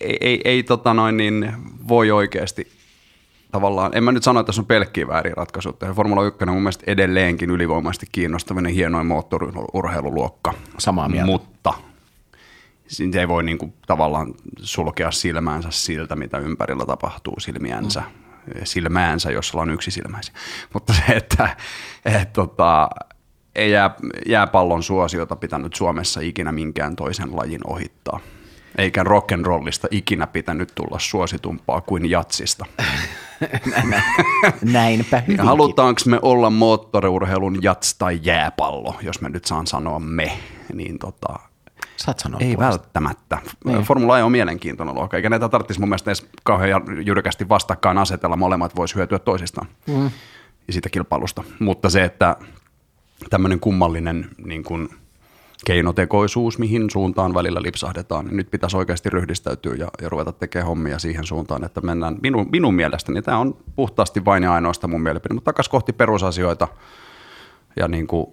ei, 0.00 0.16
ei, 0.20 0.40
ei 0.44 0.62
tota 0.62 0.94
noin 0.94 1.16
niin, 1.16 1.52
voi 1.88 2.10
oikeasti 2.10 2.68
tavallaan, 3.54 3.90
en 3.94 4.04
mä 4.04 4.12
nyt 4.12 4.22
sano, 4.22 4.40
että 4.40 4.46
tässä 4.46 4.62
on 4.62 4.66
pelkkiä 4.66 5.08
väärin 5.08 5.36
ratkaisuja. 5.36 5.94
Formula 5.94 6.24
1 6.24 6.38
on 6.42 6.48
mun 6.48 6.62
mielestä 6.62 6.84
edelleenkin 6.86 7.50
ylivoimaisesti 7.50 8.06
kiinnostavinen, 8.12 8.72
hienoin 8.72 9.06
moottoriurheiluluokka. 9.06 10.54
Samaa 10.78 11.08
mieltä. 11.08 11.26
Mutta 11.26 11.74
se 12.86 13.04
ei 13.20 13.28
voi 13.28 13.44
niin 13.44 13.58
kuin, 13.58 13.74
tavallaan 13.86 14.34
sulkea 14.56 15.10
silmäänsä 15.10 15.68
siltä, 15.70 16.16
mitä 16.16 16.38
ympärillä 16.38 16.86
tapahtuu 16.86 17.40
silmiänsä. 17.40 18.00
Mm. 18.00 18.52
Silmäänsä, 18.64 19.30
jos 19.30 19.54
ollaan 19.54 19.70
yksisilmäisiä. 19.70 20.34
Mutta 20.72 20.92
se, 20.92 21.12
että 21.12 21.56
et, 22.04 22.32
tota, 22.32 22.90
ei 23.54 23.70
jää, 23.70 23.90
jääpallon 24.26 24.82
suosiota 24.82 25.36
pitänyt 25.36 25.74
Suomessa 25.74 26.20
ikinä 26.20 26.52
minkään 26.52 26.96
toisen 26.96 27.36
lajin 27.36 27.60
ohittaa. 27.66 28.20
Eikä 28.78 29.02
rock'n'rollista 29.02 29.88
ikinä 29.90 30.26
pitänyt 30.26 30.72
tulla 30.74 30.98
suositumpaa 30.98 31.80
kuin 31.80 32.10
jatsista. 32.10 32.66
Näinpä 34.72 35.20
hyvinkin. 35.20 35.46
Halutaanko 35.46 36.00
me 36.06 36.18
olla 36.22 36.50
moottoriurheilun 36.50 37.62
jats 37.62 37.94
tai 37.94 38.20
jääpallo, 38.22 38.96
jos 39.02 39.20
me 39.20 39.28
nyt 39.28 39.44
saan 39.44 39.66
sanoa 39.66 39.98
me, 39.98 40.38
niin 40.72 40.98
tota, 40.98 41.38
Saat 41.96 42.18
sanoa 42.18 42.40
ei 42.40 42.54
puolesta. 42.54 42.78
välttämättä. 42.78 43.38
Niin. 43.64 43.82
Formula 43.82 44.18
E 44.18 44.22
on 44.22 44.32
mielenkiintoinen 44.32 44.94
luokka, 44.94 45.16
eikä 45.16 45.30
näitä 45.30 45.48
tarvitsisi 45.48 45.80
mun 45.80 45.88
mielestä 45.88 46.10
edes 46.10 46.26
kauhean 46.42 46.82
jyrkästi 47.06 47.48
vastakkain 47.48 47.98
asetella. 47.98 48.36
Molemmat 48.36 48.76
vois 48.76 48.94
hyötyä 48.94 49.18
toisistaan 49.18 49.66
mm. 49.86 50.10
ja 50.66 50.72
siitä 50.72 50.88
kilpailusta. 50.88 51.44
Mutta 51.58 51.90
se, 51.90 52.04
että 52.04 52.36
tämmöinen 53.30 53.60
kummallinen 53.60 54.30
niin 54.44 54.64
kuin 54.64 54.88
keinotekoisuus, 55.64 56.58
mihin 56.58 56.90
suuntaan 56.90 57.34
välillä 57.34 57.62
lipsahdetaan, 57.62 58.24
niin 58.24 58.36
nyt 58.36 58.50
pitäisi 58.50 58.76
oikeasti 58.76 59.10
ryhdistäytyä 59.10 59.74
ja, 59.74 59.88
ja 60.02 60.08
ruveta 60.08 60.32
tekemään 60.32 60.66
hommia 60.66 60.98
siihen 60.98 61.24
suuntaan, 61.24 61.64
että 61.64 61.80
mennään 61.80 62.16
minun, 62.22 62.48
minun 62.52 62.74
mielestäni. 62.74 63.22
Tämä 63.22 63.38
on 63.38 63.56
puhtaasti 63.76 64.24
vain 64.24 64.42
ja 64.42 64.52
ainoastaan 64.52 64.90
mun 64.90 65.02
mielipide, 65.02 65.34
mutta 65.34 65.48
takaisin 65.52 65.70
kohti 65.70 65.92
perusasioita 65.92 66.68
ja 67.76 67.88
niin 67.88 68.06
kuin 68.06 68.26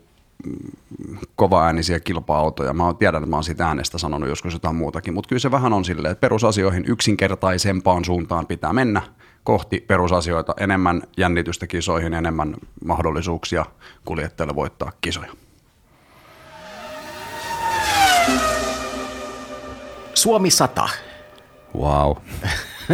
kovaäänisiä 1.36 2.00
kilpa-autoja. 2.00 2.74
Mä 2.74 2.94
tiedän, 3.00 3.24
että 3.24 3.30
mä 3.30 3.36
oon 3.36 3.44
siitä 3.44 3.68
äänestä 3.68 3.98
sanonut 3.98 4.30
joskus 4.30 4.54
jotain 4.54 4.76
muutakin, 4.76 5.14
mutta 5.14 5.28
kyllä 5.28 5.40
se 5.40 5.52
vähän 5.52 5.74
on 5.74 5.86
silleen, 5.86 6.12
että 6.12 6.22
perusasioihin 6.22 6.84
yksinkertaisempaan 6.88 8.06
suuntaan 8.06 8.48
pitää 8.48 8.74
mennä 8.74 9.02
kohti 9.44 9.80
perusasioita, 9.88 10.54
enemmän 10.60 11.02
jännitystä 11.18 11.68
kisoihin, 11.68 12.14
enemmän 12.14 12.56
mahdollisuuksia 12.86 13.66
kuljettajille 14.06 14.56
voittaa 14.56 14.92
kisoja. 15.02 15.32
Suomi 20.14 20.52
100. 20.52 20.90
Wow. 21.78 22.16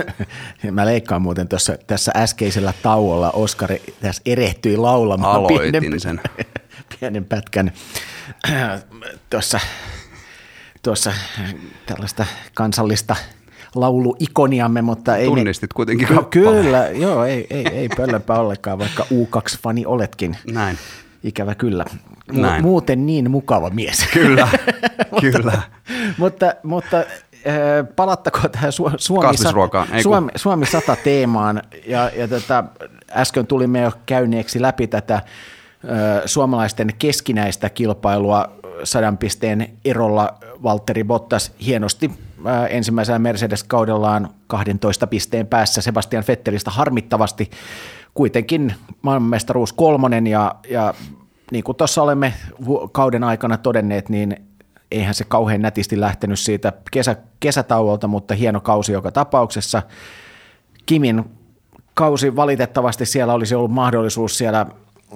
Mä 0.71 0.86
leikkaan 0.86 1.21
muuten 1.21 1.47
tuossa, 1.47 1.77
tässä 1.88 2.12
äskeisellä 2.15 2.74
tauolla. 2.83 3.31
Oskari 3.31 3.81
tässä 4.01 4.21
erehtyi 4.25 4.77
laulamaan 4.77 5.36
Aloitin 5.36 5.81
pienen, 5.81 6.00
sen. 6.00 6.21
pienen 7.00 7.25
pätkän 7.25 7.71
tuossa, 9.29 9.59
tuossa 10.83 11.13
tällaista 11.86 12.25
kansallista 12.53 13.15
lauluikoniamme, 13.75 14.81
mutta 14.81 15.15
ei 15.15 15.25
Tunnistit 15.25 15.74
kuitenkin 15.74 16.07
Ky-. 16.07 16.24
Kyllä, 16.29 16.88
joo, 16.88 17.25
ei, 17.25 17.47
ei, 17.50 17.67
ei 17.67 17.89
pöllöpä 17.97 18.33
ollenkaan, 18.33 18.79
vaikka 18.79 19.03
U2-fani 19.03 19.86
oletkin. 19.86 20.38
Näin. 20.51 20.77
Ikävä 21.24 21.55
kyllä. 21.55 21.86
Näin. 22.31 22.62
Muuten 22.63 23.05
niin 23.05 23.31
mukava 23.31 23.69
mies. 23.69 24.07
Kyllä, 24.13 24.48
kyllä. 25.22 25.62
mutta, 26.17 26.53
mutta 26.63 26.98
äh, 26.98 27.05
palattako 27.96 28.50
tähän 28.50 28.69
Su- 28.72 28.93
Suomi, 28.98 29.38
kun- 29.38 30.01
Suomi, 30.01 30.31
Suomi 30.36 30.65
100 30.65 30.96
teemaan. 30.96 31.62
Ja, 31.88 32.12
ja 32.15 32.27
tätä, 32.27 32.63
äsken 33.12 33.48
tulimme 33.48 33.81
jo 33.81 33.91
käyneeksi 34.05 34.62
läpi 34.62 34.88
tätä 34.88 35.15
äh, 35.15 35.22
suomalaisten 36.25 36.93
keskinäistä 37.00 37.69
kilpailua 37.69 38.51
sadan 38.84 39.17
pisteen 39.17 39.69
erolla 39.86 40.34
Valtteri 40.63 41.03
Bottas 41.03 41.51
hienosti 41.65 42.12
äh, 42.48 42.63
ensimmäisellä 42.69 43.19
Mercedes-kaudellaan 43.19 44.29
12 44.48 45.07
pisteen 45.07 45.48
päässä 45.48 45.81
Sebastian 45.81 46.24
Vettelistä 46.27 46.72
harmittavasti 46.72 47.51
kuitenkin 48.13 48.74
maailmanmestaruus 49.01 49.74
kolmonen 49.74 50.27
ja, 50.27 50.55
ja 50.69 50.93
niin 51.51 51.63
kuin 51.63 51.75
tuossa 51.75 52.04
olemme 52.04 52.34
kauden 52.92 53.24
aikana 53.24 53.58
todenneet, 53.58 54.10
niin 54.10 54.36
eihän 54.92 55.13
se 55.13 55.24
kauhean 55.24 55.62
nätisti 55.62 56.00
lähtenyt 56.00 56.39
siitä 56.39 56.74
kesä, 56.92 57.16
kesätauolta, 57.39 58.08
mutta 58.08 58.34
hieno 58.34 58.62
kausi 58.62 58.92
joka 58.92 59.12
tapauksessa. 59.12 59.82
Kimin 60.86 61.25
kausi 61.94 62.36
valitettavasti 62.36 63.06
siellä 63.06 63.34
olisi 63.34 63.56
ollut 63.56 63.72
mahdollisuus 63.72 64.38
siellä 64.38 64.66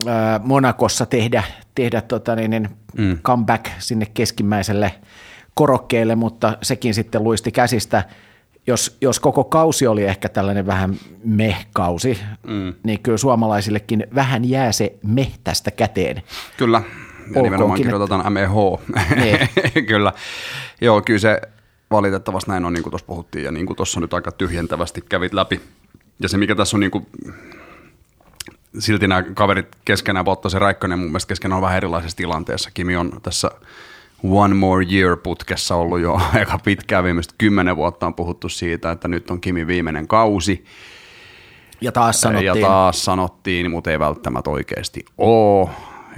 ää, 0.08 0.40
Monakossa 0.44 1.06
tehdä, 1.06 1.44
tehdä 1.76 2.02
tota 2.02 2.36
niin, 2.36 2.52
niin 2.52 2.70
mm. 2.98 3.20
comeback 3.22 3.66
sinne 3.80 4.06
keskimmäiselle 4.14 4.92
korokkeelle, 5.54 6.16
mutta 6.16 6.58
sekin 6.62 6.94
sitten 6.94 7.24
luisti 7.24 7.52
käsistä. 7.52 8.04
Jos, 8.68 8.98
jos 9.02 9.20
koko 9.20 9.44
kausi 9.44 9.88
oli 9.88 10.04
ehkä 10.04 10.30
tällainen 10.30 10.66
vähän 10.66 10.96
meh-kausi, 11.24 12.20
mm. 12.48 12.74
niin 12.84 13.00
kyllä 13.00 13.18
suomalaisillekin 13.18 14.08
vähän 14.16 14.50
jää 14.50 14.72
se 14.72 14.96
meh 15.04 15.40
tästä 15.44 15.72
käteen. 15.72 16.22
Kyllä, 16.58 16.78
ja 16.78 16.84
Olkoonkin, 17.26 17.44
nimenomaan 17.44 17.78
että- 17.78 17.84
kirjoitetaan 17.84 18.34
MEH. 18.34 18.54
Niin. 19.16 19.50
Kyllä. 19.88 20.14
Joo, 20.82 21.02
kyllä 21.02 21.20
se 21.20 21.42
valitettavasti 21.92 22.52
näin 22.52 22.66
on, 22.66 22.74
niin 22.74 22.84
kuin 22.84 22.92
tuossa 22.92 23.08
puhuttiin, 23.08 23.46
ja 23.46 23.52
niin 23.52 23.66
kuin 23.66 23.78
tuossa 23.78 24.00
nyt 24.00 24.14
aika 24.14 24.32
tyhjentävästi 24.32 25.02
kävit 25.10 25.34
läpi. 25.34 25.62
Ja 26.20 26.30
se, 26.30 26.38
mikä 26.38 26.56
tässä 26.56 26.78
on 26.78 26.82
niin 26.82 26.92
kuin, 26.92 27.08
silti 28.80 29.08
nämä 29.08 29.24
kaverit 29.24 29.68
keskenään, 29.86 30.26
Bottas 30.26 30.54
ja 30.54 30.60
Räikkönen 30.60 31.00
mun 31.00 31.08
mielestä 31.08 31.28
keskenään 31.28 31.58
on 31.58 31.62
vähän 31.62 31.78
erilaisessa 31.78 32.18
tilanteessa. 32.18 32.72
Kimi 32.74 32.96
on 32.96 33.20
tässä 33.24 33.52
One 34.24 34.54
More 34.54 34.86
Year 34.92 35.18
putkessa 35.18 35.76
ollut 35.76 36.00
jo 36.00 36.14
aika 36.34 36.60
pitkään, 36.64 37.04
viimeiset 37.04 37.34
kymmenen 37.38 37.76
vuotta 37.76 38.06
on 38.06 38.14
puhuttu 38.14 38.50
siitä, 38.50 38.92
että 38.92 39.08
nyt 39.08 39.32
on 39.32 39.42
Kimi 39.42 39.68
viimeinen 39.68 40.08
kausi. 40.08 40.66
Ja 41.82 41.92
taas 41.92 42.22
sanottiin, 42.22 42.46
Ja 42.46 42.68
taas 42.68 43.06
sanottiin, 43.06 43.72
mutta 43.72 43.92
ei 43.92 44.00
välttämättä 44.00 44.50
oikeasti 44.50 45.06
ole. 45.18 45.70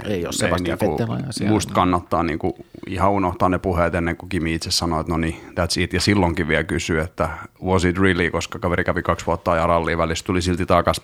Ei 0.04 0.24
ole 0.24 0.32
Sebastian 0.32 0.78
Vettel 0.80 1.10
on 1.10 1.28
asiaa. 1.28 1.50
Musta 1.52 1.74
kannattaa 1.74 2.22
niinku 2.22 2.56
ihan 2.86 3.10
unohtaa 3.10 3.48
ne 3.48 3.58
puheet 3.58 3.94
ennen 3.94 4.16
kuin 4.16 4.28
Kimi 4.28 4.54
itse 4.54 4.70
sanoi, 4.70 5.00
että 5.00 5.12
no 5.12 5.18
niin, 5.18 5.40
that's 5.50 5.80
it. 5.80 5.92
Ja 5.92 6.00
silloinkin 6.00 6.48
vielä 6.48 6.64
kysyy, 6.64 7.00
että 7.00 7.28
was 7.64 7.84
it 7.84 7.98
really, 7.98 8.30
koska 8.30 8.58
kaveri 8.58 8.84
kävi 8.84 9.02
kaksi 9.02 9.26
vuotta 9.26 9.56
ja 9.56 9.66
ralliin 9.66 9.98
välissä 9.98 10.24
tuli 10.24 10.42
silti 10.42 10.66
takas. 10.66 11.00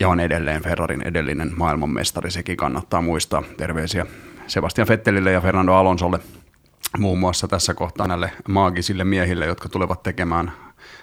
Ja 0.00 0.08
on 0.08 0.20
edelleen 0.20 0.62
Ferrarin 0.62 1.02
edellinen 1.02 1.52
maailmanmestari, 1.56 2.30
sekin 2.30 2.56
kannattaa 2.56 3.02
muistaa. 3.02 3.42
Terveisiä 3.56 4.06
Sebastian 4.46 4.88
Vettelille 4.88 5.32
ja 5.32 5.40
Fernando 5.40 5.72
Alonsolle 5.72 6.20
muun 6.98 7.18
muassa 7.18 7.48
tässä 7.48 7.74
kohtaa 7.74 8.06
näille 8.06 8.32
maagisille 8.48 9.04
miehille, 9.04 9.46
jotka 9.46 9.68
tulevat 9.68 10.02
tekemään 10.02 10.52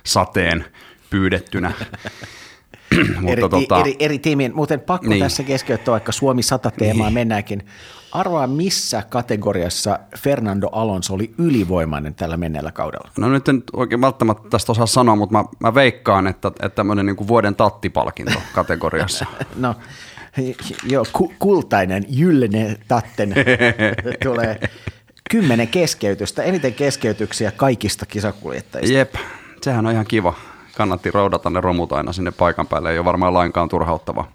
sateen 0.03 0.65
pyydettynä. 1.09 1.71
eri, 3.27 3.41
tota, 3.41 3.79
eri, 3.79 3.95
eri 3.99 4.19
tiimiin. 4.19 4.55
Muuten 4.55 4.79
pakko 4.79 5.07
niin. 5.07 5.09
Niin. 5.09 5.23
tässä 5.23 5.43
keskeyttää, 5.43 5.91
vaikka 5.91 6.11
Suomi 6.11 6.43
100 6.43 6.71
teemaa 6.71 7.07
niin. 7.07 7.13
mennäänkin. 7.13 7.65
Arvaa, 8.11 8.47
missä 8.47 9.03
kategoriassa 9.09 9.99
Fernando 10.17 10.69
Alonso 10.71 11.13
oli 11.13 11.33
ylivoimainen 11.37 12.15
tällä 12.15 12.37
menneellä 12.37 12.71
kaudella? 12.71 13.11
No 13.17 13.29
nyt 13.29 13.49
en 13.49 13.63
oikein 13.73 14.01
välttämättä 14.01 14.49
tästä 14.49 14.71
osaa 14.71 14.85
sanoa, 14.85 15.15
mutta 15.15 15.37
mä, 15.37 15.45
mä 15.59 15.73
veikkaan, 15.73 16.27
että, 16.27 16.47
että 16.47 16.69
tämmöinen 16.69 17.05
niin 17.05 17.27
vuoden 17.27 17.55
tattipalkinto 17.55 18.41
kategoriassa. 18.53 19.25
No, 19.55 19.75
joo, 20.89 21.05
ku, 21.13 21.33
kultainen, 21.39 22.05
jyllene 22.09 22.77
tatten 22.87 23.33
tulee 24.23 24.59
kymmenen 25.31 25.67
keskeytystä, 25.67 26.43
eniten 26.43 26.73
keskeytyksiä 26.73 27.51
kaikista 27.51 28.05
kisakuljettajista. 28.05 28.97
Jep, 28.97 29.15
sehän 29.61 29.85
on 29.85 29.91
ihan 29.91 30.05
kiva. 30.05 30.33
Kannatti 30.75 31.11
roudata 31.11 31.49
ne 31.49 31.61
romut 31.61 31.93
aina 31.93 32.13
sinne 32.13 32.31
paikan 32.31 32.67
päälle, 32.67 32.91
ei 32.91 32.97
ole 32.97 33.05
varmaan 33.05 33.33
lainkaan 33.33 33.69
turhauttavaa. 33.69 34.31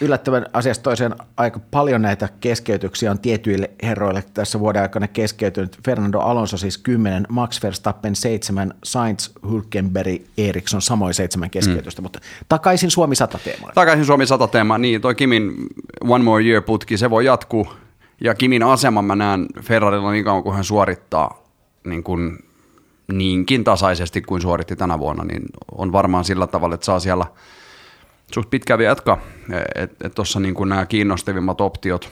Yllättävän 0.00 0.46
asiasta 0.52 0.82
toiseen 0.82 1.14
aika 1.36 1.60
paljon 1.70 2.02
näitä 2.02 2.28
keskeytyksiä 2.40 3.10
on 3.10 3.18
tietyille 3.18 3.70
herroille 3.82 4.24
tässä 4.34 4.60
vuoden 4.60 4.82
aikana 4.82 5.08
keskeytynyt. 5.08 5.78
Fernando 5.84 6.18
Alonso 6.18 6.56
siis 6.56 6.78
10, 6.78 7.26
Max 7.28 7.62
Verstappen 7.62 8.16
7, 8.16 8.74
Sainz, 8.84 9.30
Hülkenberg, 9.46 10.22
Eriksson 10.38 10.82
samoin 10.82 11.14
seitsemän 11.14 11.50
keskeytystä, 11.50 12.02
mm. 12.02 12.04
mutta 12.04 12.18
takaisin 12.48 12.90
Suomi 12.90 13.16
100 13.16 13.38
teemaan. 13.38 13.74
Takaisin 13.74 14.04
Suomi 14.04 14.26
100 14.26 14.46
teema, 14.46 14.78
niin 14.78 15.00
toi 15.00 15.14
Kimin 15.14 15.54
One 16.08 16.24
More 16.24 16.44
Year 16.44 16.62
putki, 16.62 16.96
se 16.96 17.10
voi 17.10 17.24
jatkuu. 17.24 17.68
Ja 18.20 18.34
Kimin 18.34 18.62
aseman 18.62 19.04
mä 19.04 19.16
näen 19.16 19.46
Ferrarilla 19.62 20.12
niin 20.12 20.24
kauan 20.24 20.42
kuin 20.42 20.54
hän 20.54 20.64
suorittaa 20.64 21.42
niin 21.84 22.02
kuin 22.02 22.38
niinkin 23.12 23.64
tasaisesti 23.64 24.22
kuin 24.22 24.42
suoritti 24.42 24.76
tänä 24.76 24.98
vuonna, 24.98 25.24
niin 25.24 25.42
on 25.72 25.92
varmaan 25.92 26.24
sillä 26.24 26.46
tavalla, 26.46 26.74
että 26.74 26.84
saa 26.84 27.00
siellä 27.00 27.26
suht 28.34 28.50
pitkään 28.50 28.78
vielä 28.78 28.90
jatkaa. 28.90 29.20
Että 29.74 30.06
et 30.06 30.14
tuossa 30.14 30.40
niin 30.40 30.68
nämä 30.68 30.86
kiinnostavimmat 30.86 31.60
optiot 31.60 32.10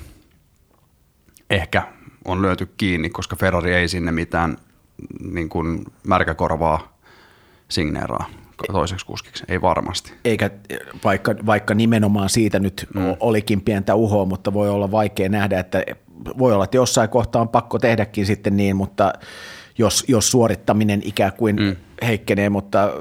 ehkä 1.50 1.82
on 2.24 2.42
löyty 2.42 2.68
kiinni, 2.76 3.10
koska 3.10 3.36
Ferrari 3.36 3.74
ei 3.74 3.88
sinne 3.88 4.12
mitään 4.12 4.56
niin 5.32 5.48
kuin 5.48 5.84
märkäkorvaa 6.06 6.98
signeeraa. 7.68 8.24
toiseksi 8.72 9.06
kuskiksi, 9.06 9.44
ei 9.48 9.60
varmasti. 9.60 10.12
Eikä 10.24 10.50
vaikka, 11.04 11.34
vaikka 11.46 11.74
nimenomaan 11.74 12.28
siitä 12.28 12.58
nyt 12.58 12.86
mm. 12.94 13.02
olikin 13.20 13.60
pientä 13.60 13.94
uhoa, 13.94 14.24
mutta 14.24 14.52
voi 14.52 14.70
olla 14.70 14.90
vaikea 14.90 15.28
nähdä, 15.28 15.60
että 15.60 15.84
voi 16.38 16.52
olla, 16.52 16.64
että 16.64 16.76
jossain 16.76 17.08
kohtaa 17.08 17.42
on 17.42 17.48
pakko 17.48 17.78
tehdäkin 17.78 18.26
sitten 18.26 18.56
niin, 18.56 18.76
mutta 18.76 19.12
jos, 19.78 20.04
jos 20.08 20.30
suorittaminen 20.30 21.00
ikään 21.04 21.32
kuin 21.32 21.56
mm. 21.56 21.76
heikkenee, 22.06 22.50
mutta 22.50 22.92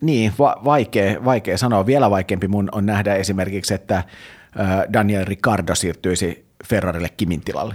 niin, 0.00 0.32
va- 0.38 0.60
vaikea, 0.64 1.24
vaikea 1.24 1.58
sanoa. 1.58 1.86
Vielä 1.86 2.10
vaikeampi 2.10 2.48
mun 2.48 2.68
on 2.72 2.86
nähdä 2.86 3.14
esimerkiksi, 3.14 3.74
että 3.74 4.04
Daniel 4.92 5.24
Ricardo 5.24 5.74
siirtyisi 5.74 6.46
Ferrarille 6.66 7.08
Kimin 7.16 7.40
tilalle. 7.40 7.74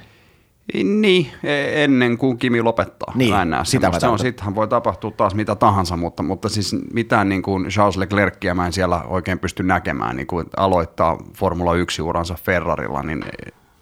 Niin, 0.83 1.31
e, 1.43 1.83
ennen 1.83 2.17
kuin 2.17 2.37
Kimi 2.37 2.61
lopettaa. 2.61 3.13
Niin, 3.15 3.33
sitä 3.63 3.99
se 3.99 4.07
on, 4.07 4.19
sittenhän 4.19 4.55
voi 4.55 4.67
tapahtua 4.67 5.11
taas 5.11 5.35
mitä 5.35 5.55
tahansa, 5.55 5.97
mutta, 5.97 6.23
mutta 6.23 6.49
siis 6.49 6.75
mitään 6.93 7.29
niin 7.29 7.41
kuin 7.41 7.67
Charles 7.67 7.97
Leclercia 7.97 8.55
mä 8.55 8.65
en 8.65 8.73
siellä 8.73 9.03
oikein 9.03 9.39
pysty 9.39 9.63
näkemään, 9.63 10.15
niin 10.15 10.27
kuin 10.27 10.45
aloittaa 10.57 11.17
Formula 11.37 11.73
1-uransa 11.73 12.35
Ferrarilla, 12.43 13.03
niin 13.03 13.25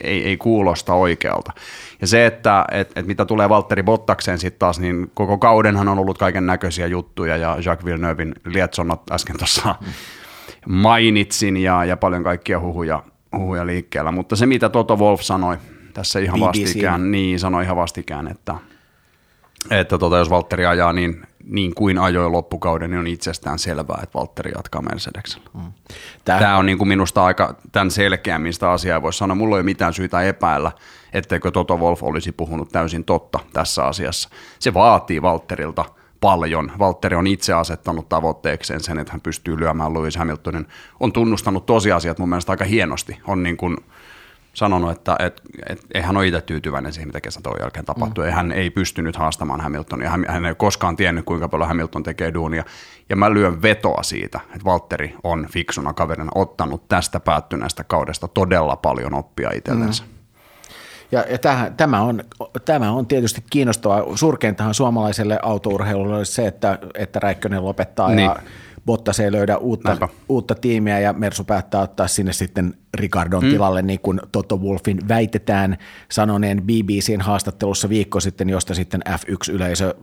ei, 0.03 0.23
ei 0.23 0.37
kuulosta 0.37 0.93
oikealta. 0.93 1.51
Ja 2.01 2.07
se, 2.07 2.25
että 2.25 2.65
et, 2.71 2.91
et 2.95 3.07
mitä 3.07 3.25
tulee 3.25 3.49
Valtteri 3.49 3.83
Bottakseen 3.83 4.39
sitten 4.39 4.59
taas, 4.59 4.79
niin 4.79 5.11
koko 5.13 5.37
kaudenhan 5.37 5.87
on 5.87 5.99
ollut 5.99 6.17
kaiken 6.17 6.45
näköisiä 6.45 6.87
juttuja, 6.87 7.37
ja 7.37 7.57
Jacques 7.65 7.85
Villeneuvein 7.85 8.35
lietsonnot 8.45 9.11
äsken 9.11 9.37
tuossa 9.37 9.75
mainitsin, 10.67 11.57
ja, 11.57 11.85
ja 11.85 11.97
paljon 11.97 12.23
kaikkia 12.23 12.59
huhuja, 12.59 13.03
huhuja 13.37 13.65
liikkeellä. 13.65 14.11
Mutta 14.11 14.35
se, 14.35 14.45
mitä 14.45 14.69
Toto 14.69 14.95
Wolf 14.95 15.21
sanoi 15.21 15.57
tässä 15.93 16.19
ihan 16.19 16.39
BBC. 16.39 16.45
vastikään, 16.45 17.11
niin 17.11 17.39
sanoi 17.39 17.63
ihan 17.63 17.77
vastikään, 17.77 18.27
että, 18.27 18.55
että 19.71 19.97
tota, 19.97 20.17
jos 20.17 20.29
Valtteri 20.29 20.65
ajaa 20.65 20.93
niin, 20.93 21.27
niin 21.43 21.75
kuin 21.75 21.97
ajoi 21.97 22.29
loppukauden, 22.29 22.89
niin 22.89 22.99
on 22.99 23.07
itsestään 23.07 23.59
selvää, 23.59 23.99
että 24.03 24.19
Valtteri 24.19 24.51
jatkaa 24.55 24.81
Mercedeksellä. 24.81 25.49
Mm. 25.53 25.71
Tämä, 26.25 26.39
Tämä 26.39 26.57
on 26.57 26.65
niin 26.65 26.77
kuin 26.77 26.87
minusta 26.87 27.25
aika 27.25 27.55
tämän 27.71 27.91
selkeämmin 27.91 28.53
sitä 28.53 28.71
asiaa 28.71 29.01
voisi 29.01 29.17
sanoa. 29.17 29.35
Mulla 29.35 29.55
ei 29.55 29.59
ole 29.59 29.63
mitään 29.63 29.93
syytä 29.93 30.21
epäillä, 30.21 30.71
etteikö 31.13 31.51
Toto 31.51 31.77
Wolf 31.77 32.03
olisi 32.03 32.31
puhunut 32.31 32.69
täysin 32.71 33.05
totta 33.05 33.39
tässä 33.53 33.85
asiassa. 33.85 34.29
Se 34.59 34.73
vaatii 34.73 35.21
Valtterilta 35.21 35.85
paljon. 36.21 36.71
Valtteri 36.79 37.15
on 37.15 37.27
itse 37.27 37.53
asettanut 37.53 38.09
tavoitteekseen 38.09 38.79
sen, 38.79 38.99
että 38.99 39.11
hän 39.11 39.21
pystyy 39.21 39.59
lyömään 39.59 39.93
Lewis 39.93 40.15
Hamiltonin. 40.15 40.67
On 40.99 41.13
tunnustanut 41.13 41.65
tosiasiat 41.65 42.19
mun 42.19 42.29
mielestä 42.29 42.51
aika 42.51 42.65
hienosti. 42.65 43.19
On 43.27 43.43
niin 43.43 43.57
kuin 43.57 43.77
sanonut, 44.53 44.91
että 44.91 45.15
et, 45.19 45.41
et, 45.69 45.85
ei 45.93 46.01
hän 46.01 46.17
ole 46.17 46.27
itse 46.27 46.41
tyytyväinen 46.41 46.93
siihen, 46.93 47.07
mitä 47.07 47.21
kesätauon 47.21 47.59
jälkeen 47.61 47.85
tapahtui. 47.85 48.27
Mm. 48.27 48.33
Hän 48.33 48.51
ei 48.51 48.69
pystynyt 48.69 49.15
haastamaan 49.15 49.61
Hamiltonia. 49.61 50.09
Hän, 50.09 50.25
hän 50.27 50.45
ei 50.45 50.55
koskaan 50.55 50.95
tiennyt, 50.95 51.25
kuinka 51.25 51.47
paljon 51.47 51.67
Hamilton 51.67 52.03
tekee 52.03 52.33
duunia. 52.33 52.63
Ja 53.09 53.15
mä 53.15 53.33
lyön 53.33 53.61
vetoa 53.61 54.03
siitä, 54.03 54.39
että 54.45 54.65
Valtteri 54.65 55.15
on 55.23 55.47
fiksuna 55.51 55.93
kaverina 55.93 56.31
ottanut 56.35 56.87
tästä 56.87 57.19
päättyneestä 57.19 57.83
kaudesta 57.83 58.27
todella 58.27 58.75
paljon 58.75 59.13
oppia 59.13 59.51
itsellensä. 59.51 60.03
Mm. 60.03 60.09
Ja, 61.11 61.25
ja 61.29 61.37
tämähän, 61.37 61.75
tämä, 61.75 62.01
on, 62.01 62.23
tämä 62.65 62.91
on 62.91 63.07
tietysti 63.07 63.43
kiinnostavaa. 63.49 64.03
Surkeintahan 64.15 64.73
suomalaiselle 64.73 65.39
autourheilulle 65.41 66.25
se, 66.25 66.47
että, 66.47 66.79
että 66.93 67.19
Räikkönen 67.19 67.65
lopettaa 67.65 68.09
niin. 68.09 68.25
ja 68.25 68.35
Bottas 68.85 69.19
ei 69.19 69.31
löydä 69.31 69.57
uutta, 69.57 70.09
uutta 70.29 70.55
tiimiä 70.55 70.99
ja 70.99 71.13
Mersu 71.13 71.43
päättää 71.43 71.81
ottaa 71.81 72.07
sinne 72.07 72.33
sitten 72.33 72.73
Ricardon 72.93 73.43
mm. 73.43 73.49
tilalle, 73.49 73.81
niin 73.81 73.99
kuin 73.99 74.21
Toto 74.31 74.57
Wolfin 74.57 75.07
väitetään 75.07 75.77
sanoneen 76.11 76.63
BBCn 76.63 77.21
haastattelussa 77.21 77.89
viikko 77.89 78.19
sitten, 78.19 78.49
josta 78.49 78.73
sitten 78.73 79.01
F1-yleisö 79.09 79.95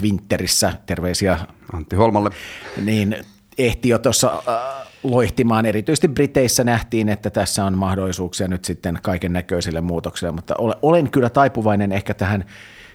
Twitterissä, 0.00 0.72
terveisiä 0.86 1.38
Antti 1.72 1.96
Holmalle, 1.96 2.30
niin 2.84 3.16
ehti 3.58 3.88
jo 3.88 3.98
tuossa 3.98 4.42
äh, 4.48 4.88
loihtimaan. 5.02 5.66
Erityisesti 5.66 6.08
Briteissä 6.08 6.64
nähtiin, 6.64 7.08
että 7.08 7.30
tässä 7.30 7.64
on 7.64 7.78
mahdollisuuksia 7.78 8.48
nyt 8.48 8.64
sitten 8.64 8.98
kaiken 9.02 9.32
näköisille 9.32 9.80
muutoksille, 9.80 10.32
mutta 10.32 10.54
olen 10.82 11.10
kyllä 11.10 11.30
taipuvainen 11.30 11.92
ehkä 11.92 12.14
tähän 12.14 12.44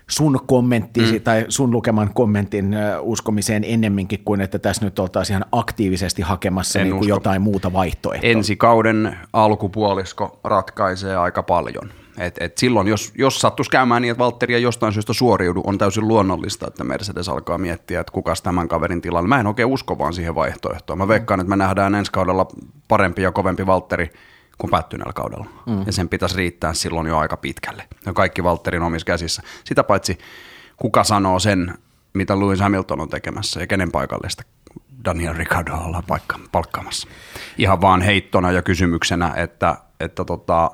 sun 0.10 0.40
kommentti 0.46 1.02
mm. 1.02 1.22
tai 1.22 1.46
sun 1.50 1.72
lukeman 1.72 2.14
kommentin 2.14 2.76
uskomiseen 3.02 3.64
ennemminkin 3.64 4.22
kuin, 4.26 4.42
että 4.42 4.60
tässä 4.60 4.86
nyt 4.86 5.00
oltaisiin 5.00 5.34
ihan 5.34 5.46
aktiivisesti 5.52 6.22
hakemassa 6.22 6.80
niin 6.80 6.98
kuin 6.98 7.10
jotain 7.10 7.42
muuta 7.42 7.74
vaihtoehtoa. 7.74 8.30
Ensi 8.30 8.56
kauden 8.56 9.18
alkupuolisko 9.34 10.40
ratkaisee 10.44 11.16
aika 11.16 11.44
paljon. 11.44 11.90
Et, 12.18 12.36
et 12.40 12.58
silloin, 12.58 12.88
jos, 12.88 13.14
jos 13.18 13.42
sattuisi 13.42 13.72
käymään 13.72 14.02
niin, 14.02 14.12
että 14.12 14.24
Valtteri 14.24 14.54
ei 14.54 14.62
jostain 14.62 14.94
syystä 14.94 15.14
suoriudu, 15.14 15.62
on 15.66 15.78
täysin 15.78 16.08
luonnollista, 16.08 16.68
että 16.68 16.84
Mercedes 16.84 17.30
alkaa 17.30 17.58
miettiä, 17.58 18.00
että 18.00 18.12
kukas 18.12 18.42
tämän 18.42 18.68
kaverin 18.68 19.02
tilalle. 19.02 19.28
Mä 19.28 19.40
en 19.40 19.48
oikein 19.48 19.68
usko 19.68 19.98
vaan 19.98 20.14
siihen 20.14 20.36
vaihtoehtoon. 20.36 21.00
Mä 21.00 21.08
veikkaan, 21.08 21.40
että 21.40 21.50
me 21.50 21.56
nähdään 21.56 21.96
ensi 21.96 22.12
kaudella 22.12 22.48
parempi 22.88 23.22
ja 23.22 23.32
kovempi 23.32 23.66
Valtteri 23.66 24.12
kuin 24.60 24.72
päättyneellä 24.72 25.14
kaudella. 25.14 25.46
Mm. 25.66 25.84
Ja 25.86 25.92
sen 25.92 26.10
pitäisi 26.10 26.38
riittää 26.38 26.74
silloin 26.74 27.08
jo 27.08 27.18
aika 27.18 27.38
pitkälle. 27.38 27.88
Ja 28.06 28.14
kaikki 28.14 28.44
Valtterin 28.44 28.82
omissa 28.82 29.06
käsissä. 29.06 29.42
Sitä 29.64 29.84
paitsi 29.84 30.18
kuka 30.78 31.04
sanoo 31.04 31.40
sen, 31.40 31.78
mitä 32.14 32.40
Lewis 32.40 32.60
Hamilton 32.60 33.02
on 33.02 33.10
tekemässä 33.10 33.60
ja 33.60 33.68
kenen 33.68 33.92
paikallista 33.92 34.44
Daniel 35.06 35.36
Ricciardo 35.36 35.74
ollaan 35.76 36.04
paikka, 36.08 36.40
palkkaamassa. 36.52 37.08
Ihan 37.58 37.82
vaan 37.82 38.02
heittona 38.02 38.52
ja 38.52 38.62
kysymyksenä, 38.62 39.34
että, 39.36 39.78
että 40.00 40.26
tota, 40.26 40.72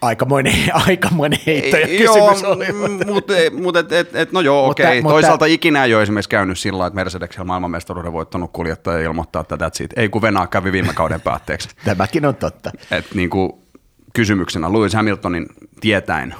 Aikamoinen, 0.00 0.54
aikamoinen 0.88 1.38
heitto 1.46 1.76
ja 1.76 1.86
kysymys 1.86 2.44
oli. 2.44 2.66
Mutta 2.72 3.34
mut, 3.52 3.76
et, 3.76 3.92
et, 3.92 4.16
et, 4.16 4.32
no 4.32 4.40
joo, 4.40 4.68
okei. 4.68 4.98
Okay. 4.98 5.12
Toisaalta 5.12 5.44
mutta, 5.44 5.46
ikinä 5.46 5.84
ei 5.84 5.94
ole 5.94 6.02
esimerkiksi 6.02 6.28
käynyt 6.28 6.58
sillä 6.58 6.86
että 6.86 6.94
Mercedesillä 6.94 7.44
maailmanmestaruuden 7.44 8.12
voittanut 8.12 8.52
kuljettaja 8.52 9.00
ilmoittaa, 9.00 9.40
että 9.40 9.56
that's 9.56 9.84
it. 9.84 9.92
Ei 9.96 10.08
kun 10.08 10.22
Venaa 10.22 10.46
kävi 10.46 10.72
viime 10.72 10.92
kauden 10.94 11.20
päätteeksi. 11.20 11.68
Tämäkin 11.84 12.26
on 12.26 12.36
totta. 12.36 12.70
Et, 12.90 13.14
niin 13.14 13.30
kuin, 13.30 13.52
kysymyksenä 14.14 14.72
Lewis 14.72 14.94
Hamiltonin 14.94 15.46
tietäen 15.80 16.34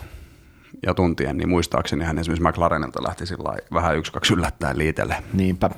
ja 0.87 0.95
tuntien, 0.95 1.37
niin 1.37 1.49
muistaakseni 1.49 2.05
hän 2.05 2.19
esimerkiksi 2.19 2.49
McLarenilta 2.49 3.03
lähti 3.03 3.27
sillä 3.27 3.57
vähän 3.73 3.97
yksi 3.97 4.13
kaksi 4.13 4.35
yllättäen 4.35 4.79
liitelle. 4.79 5.17
Niinpä. 5.33 5.71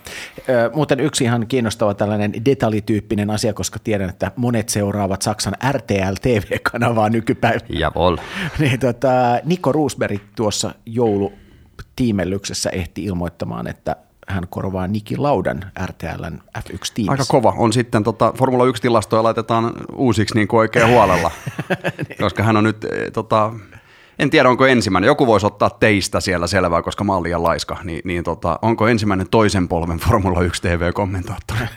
Ö, 0.49 0.71
muuten 0.75 1.01
yksi 1.01 1.25
ihan 1.25 1.47
kiinnostava 1.47 1.95
tällainen 1.95 2.45
detaljityyppinen 2.45 3.31
asia, 3.31 3.55
koska 3.55 3.79
tiedän, 3.79 4.09
että 4.11 4.33
monet 4.37 4.69
seuraavat 4.69 5.23
Saksan 5.23 5.55
RTL 5.73 6.15
TV-kanavaa 6.23 7.09
nykypäivänä. 7.09 7.67
Javol. 7.69 8.17
niin, 8.59 8.81
tota, 8.81 9.11
Niko 9.45 9.73
Roosberg 9.73 10.21
tuossa 10.37 10.75
joulutiimellyksessä 10.87 12.71
ehti 12.71 13.05
ilmoittamaan, 13.05 13.67
että 13.67 13.97
hän 14.31 14.47
korvaa 14.51 14.87
Niki 14.87 15.17
Laudan 15.17 15.65
RTLn 15.87 16.39
F1-tiimissä. 16.59 17.11
Aika 17.11 17.25
kova. 17.29 17.55
On 17.57 17.73
sitten 17.73 18.05
tota, 18.05 18.33
Formula 18.39 18.65
1-tilastoja 18.65 19.23
laitetaan 19.23 19.73
uusiksi 19.95 20.35
niin 20.35 20.49
kuin 20.49 20.59
oikein 20.59 20.89
huolella, 20.89 21.31
niin. 22.09 22.19
koska 22.19 22.43
hän 22.43 22.57
on 22.57 22.65
nyt 22.65 22.85
e, 22.85 23.11
tota, 23.11 23.53
en 24.21 24.31
tiedä 24.31 24.49
onko 24.49 24.67
ensimmäinen, 24.67 25.07
joku 25.07 25.27
voisi 25.27 25.47
ottaa 25.47 25.71
teistä 25.71 26.21
siellä 26.21 26.47
selvää, 26.47 26.83
koska 26.83 27.05
mä 27.05 27.13
olen 27.13 27.23
liian 27.23 27.43
laiska, 27.43 27.77
niin, 27.85 28.01
niin 28.05 28.25
tota, 28.25 28.59
onko 28.63 28.89
ensimmäinen 28.89 29.29
toisen 29.31 29.69
polven 29.69 29.99
Formula 29.99 30.43
1 30.43 30.63
TV-kommentaattori? 30.63 31.61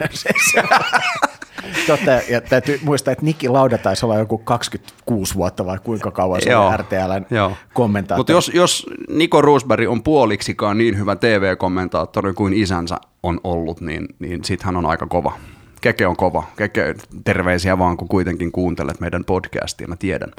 Totta, 1.88 2.12
ja 2.29 2.41
täytyy 2.41 2.79
muistaa, 2.84 3.12
että 3.12 3.25
Niki 3.25 3.49
Lauda 3.49 3.77
taisi 3.77 4.06
olla 4.06 4.17
joku 4.17 4.38
26 4.38 5.36
vuotta 5.36 5.65
vai 5.65 5.79
kuinka 5.84 6.12
kauan 6.12 6.41
se 6.41 6.56
oli 6.56 6.77
RTLn 6.77 7.25
kommentaattori. 7.73 8.19
Mutta 8.19 8.32
jos, 8.32 8.51
jos 8.53 8.86
Niko 9.10 9.41
Roosberg 9.41 9.89
on 9.89 10.03
puoliksikaan 10.03 10.77
niin 10.77 10.97
hyvä 10.97 11.15
TV-kommentaattori 11.15 12.34
kuin 12.34 12.53
isänsä 12.53 12.97
on 13.23 13.39
ollut, 13.43 13.82
niin, 13.82 14.08
niin 14.19 14.43
sit 14.43 14.63
hän 14.63 14.77
on 14.77 14.86
aika 14.86 15.08
kova. 15.08 15.34
Keke 15.82 16.08
on 16.08 16.15
kova. 16.15 16.43
Keke, 16.58 16.95
terveisiä 17.23 17.79
vaan, 17.79 17.97
kun 17.97 18.08
kuitenkin 18.08 18.51
kuuntelet 18.51 18.99
meidän 18.99 19.25
podcastia, 19.25 19.88
mä 19.88 19.95
tiedän. 19.95 20.32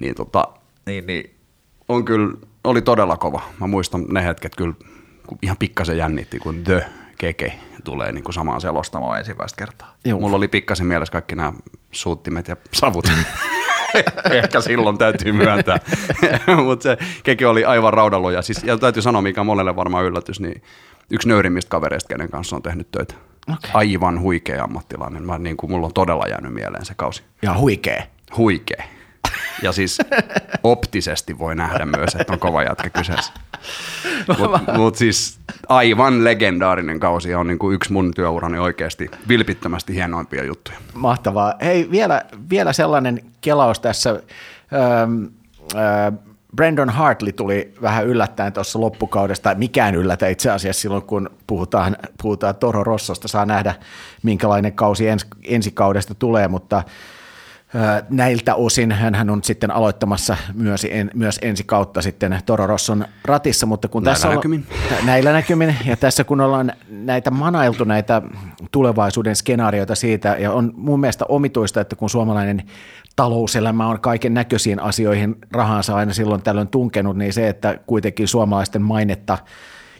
Niin, 0.00 0.14
tota, 0.14 0.48
niin, 0.86 1.06
niin 1.06 1.37
on 1.88 2.04
kyllä, 2.04 2.34
oli 2.64 2.82
todella 2.82 3.16
kova. 3.16 3.42
Mä 3.60 3.66
muistan 3.66 4.04
ne 4.08 4.24
hetket 4.24 4.56
kyllä 4.56 4.74
ihan 5.42 5.56
pikkasen 5.56 5.98
jännitti, 5.98 6.38
kun 6.38 6.64
The 6.64 6.84
Keke 7.18 7.52
tulee 7.84 8.12
niin 8.12 8.24
kuin 8.24 8.34
samaan 8.34 8.60
selostamaan 8.60 9.18
ensimmäistä 9.18 9.56
kertaa. 9.58 9.94
Joo. 10.04 10.20
Mulla 10.20 10.36
oli 10.36 10.48
pikkasen 10.48 10.86
mielessä 10.86 11.12
kaikki 11.12 11.36
nämä 11.36 11.52
suuttimet 11.92 12.48
ja 12.48 12.56
savut. 12.72 13.04
Ehkä 14.30 14.60
silloin 14.60 14.98
täytyy 14.98 15.32
myöntää. 15.32 15.78
Mutta 16.64 16.82
se 16.82 16.98
Keke 17.22 17.46
oli 17.46 17.64
aivan 17.64 17.92
raudaloja. 17.92 18.42
Siis, 18.42 18.64
ja 18.64 18.78
täytyy 18.78 19.02
sanoa, 19.02 19.22
mikä 19.22 19.40
on 19.40 19.46
monelle 19.46 19.76
varmaan 19.76 20.04
yllätys, 20.04 20.40
niin 20.40 20.62
yksi 21.10 21.28
nöyrimmistä 21.28 21.70
kavereista, 21.70 22.08
kenen 22.08 22.30
kanssa 22.30 22.56
on 22.56 22.62
tehnyt 22.62 22.90
töitä. 22.90 23.14
Okay. 23.48 23.70
Aivan 23.74 24.20
huikea 24.20 24.64
ammattilainen. 24.64 25.22
Mä, 25.22 25.38
niin 25.38 25.56
kuin, 25.56 25.70
mulla 25.70 25.86
on 25.86 25.92
todella 25.92 26.28
jäänyt 26.28 26.54
mieleen 26.54 26.84
se 26.84 26.94
kausi. 26.96 27.22
Ja 27.42 27.58
huikea. 27.58 28.02
Huikea. 28.36 28.84
Ja 29.62 29.72
siis 29.72 29.98
optisesti 30.62 31.38
voi 31.38 31.54
nähdä 31.54 31.86
myös, 31.86 32.14
että 32.14 32.32
on 32.32 32.38
kova 32.38 32.62
jätkä 32.62 32.90
kyseessä. 32.90 33.32
Mutta 34.38 34.60
mut 34.76 34.96
siis 34.96 35.38
aivan 35.68 36.24
legendaarinen 36.24 37.00
kausi 37.00 37.34
on 37.34 37.46
niin 37.46 37.58
kuin 37.58 37.74
yksi 37.74 37.92
mun 37.92 38.14
työurani 38.14 38.58
oikeasti 38.58 39.10
vilpittömästi 39.28 39.94
hienoimpia 39.94 40.44
juttuja. 40.44 40.78
Mahtavaa. 40.94 41.54
Hei, 41.62 41.90
vielä, 41.90 42.22
vielä 42.50 42.72
sellainen 42.72 43.20
kelaus 43.40 43.80
tässä. 43.80 44.10
Öö, 44.10 44.20
öö, 45.74 46.12
Brandon 46.56 46.90
Hartley 46.90 47.32
tuli 47.32 47.74
vähän 47.82 48.06
yllättäen 48.06 48.52
tuossa 48.52 48.80
loppukaudesta, 48.80 49.42
tai 49.42 49.54
mikään 49.54 49.94
yllätä 49.94 50.28
itse 50.28 50.50
asiassa 50.50 50.82
silloin, 50.82 51.02
kun 51.02 51.30
puhutaan, 51.46 51.96
puhutaan 52.22 52.56
Toro 52.56 52.84
Rossosta, 52.84 53.28
saa 53.28 53.46
nähdä 53.46 53.74
minkälainen 54.22 54.72
kausi 54.72 55.08
ens, 55.08 55.26
ensi 55.44 55.70
kaudesta 55.70 56.14
tulee, 56.14 56.48
mutta 56.48 56.82
näiltä 58.10 58.54
osin 58.54 58.92
hän 58.92 59.30
on 59.30 59.44
sitten 59.44 59.70
aloittamassa 59.70 60.36
myös, 60.54 60.86
en, 60.90 61.10
myös 61.14 61.38
ensi 61.42 61.64
kautta 61.64 62.02
sitten 62.02 62.40
Toro 62.46 62.66
Rosson 62.66 63.04
ratissa, 63.24 63.66
mutta 63.66 63.88
kun 63.88 64.02
näillä 64.02 64.14
tässä 64.14 64.28
näkymin. 64.28 64.66
On, 65.00 65.06
näillä 65.06 65.32
näkymin, 65.32 65.76
ja 65.86 65.96
tässä 65.96 66.24
kun 66.24 66.40
ollaan 66.40 66.72
näitä 66.88 67.30
manailtu 67.30 67.84
näitä 67.84 68.22
tulevaisuuden 68.72 69.36
skenaarioita 69.36 69.94
siitä, 69.94 70.36
ja 70.38 70.52
on 70.52 70.72
mun 70.76 71.00
mielestä 71.00 71.24
omituista, 71.28 71.80
että 71.80 71.96
kun 71.96 72.10
suomalainen 72.10 72.62
talouselämä 73.16 73.86
on 73.86 74.00
kaiken 74.00 74.34
näköisiin 74.34 74.80
asioihin 74.80 75.36
rahansa 75.52 75.96
aina 75.96 76.12
silloin 76.12 76.42
tällöin 76.42 76.68
tunkenut, 76.68 77.16
niin 77.16 77.32
se, 77.32 77.48
että 77.48 77.78
kuitenkin 77.86 78.28
suomalaisten 78.28 78.82
mainetta 78.82 79.38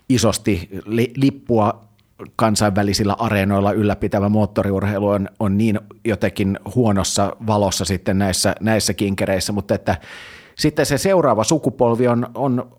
isosti 0.08 0.68
li, 0.86 1.12
lippua 1.16 1.87
kansainvälisillä 2.36 3.16
areenoilla 3.18 3.72
ylläpitävä 3.72 4.28
moottoriurheilu 4.28 5.08
on, 5.08 5.28
on 5.40 5.58
niin 5.58 5.80
jotenkin 6.04 6.58
huonossa 6.74 7.36
valossa 7.46 7.84
sitten 7.84 8.18
näissä, 8.18 8.54
näissä 8.60 8.94
kinkereissä, 8.94 9.52
mutta 9.52 9.74
että 9.74 9.96
sitten 10.54 10.86
se 10.86 10.98
seuraava 10.98 11.44
sukupolvi 11.44 12.08
on, 12.08 12.26
on 12.34 12.78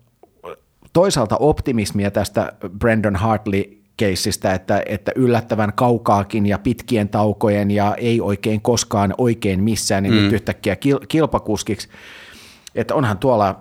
toisaalta 0.92 1.36
optimismia 1.36 2.10
tästä 2.10 2.52
Brandon 2.78 3.16
Hartley 3.16 3.80
keissistä, 3.96 4.54
että, 4.54 4.82
että 4.86 5.12
yllättävän 5.16 5.72
kaukaakin 5.74 6.46
ja 6.46 6.58
pitkien 6.58 7.08
taukojen 7.08 7.70
ja 7.70 7.94
ei 7.94 8.20
oikein 8.20 8.60
koskaan 8.60 9.14
oikein 9.18 9.62
missään, 9.62 10.02
niin 10.02 10.14
mm. 10.14 10.20
nyt 10.20 10.32
yhtäkkiä 10.32 10.76
kil, 10.76 10.98
kilpakuskiksi. 11.08 11.88
Että 12.74 12.94
onhan 12.94 13.18
tuolla 13.18 13.60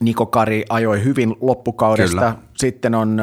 Niko 0.00 0.26
Kari 0.26 0.64
ajoi 0.68 1.04
hyvin 1.04 1.36
loppukaudesta, 1.40 2.16
Kyllä. 2.16 2.34
Sitten 2.62 2.94
on, 2.94 3.22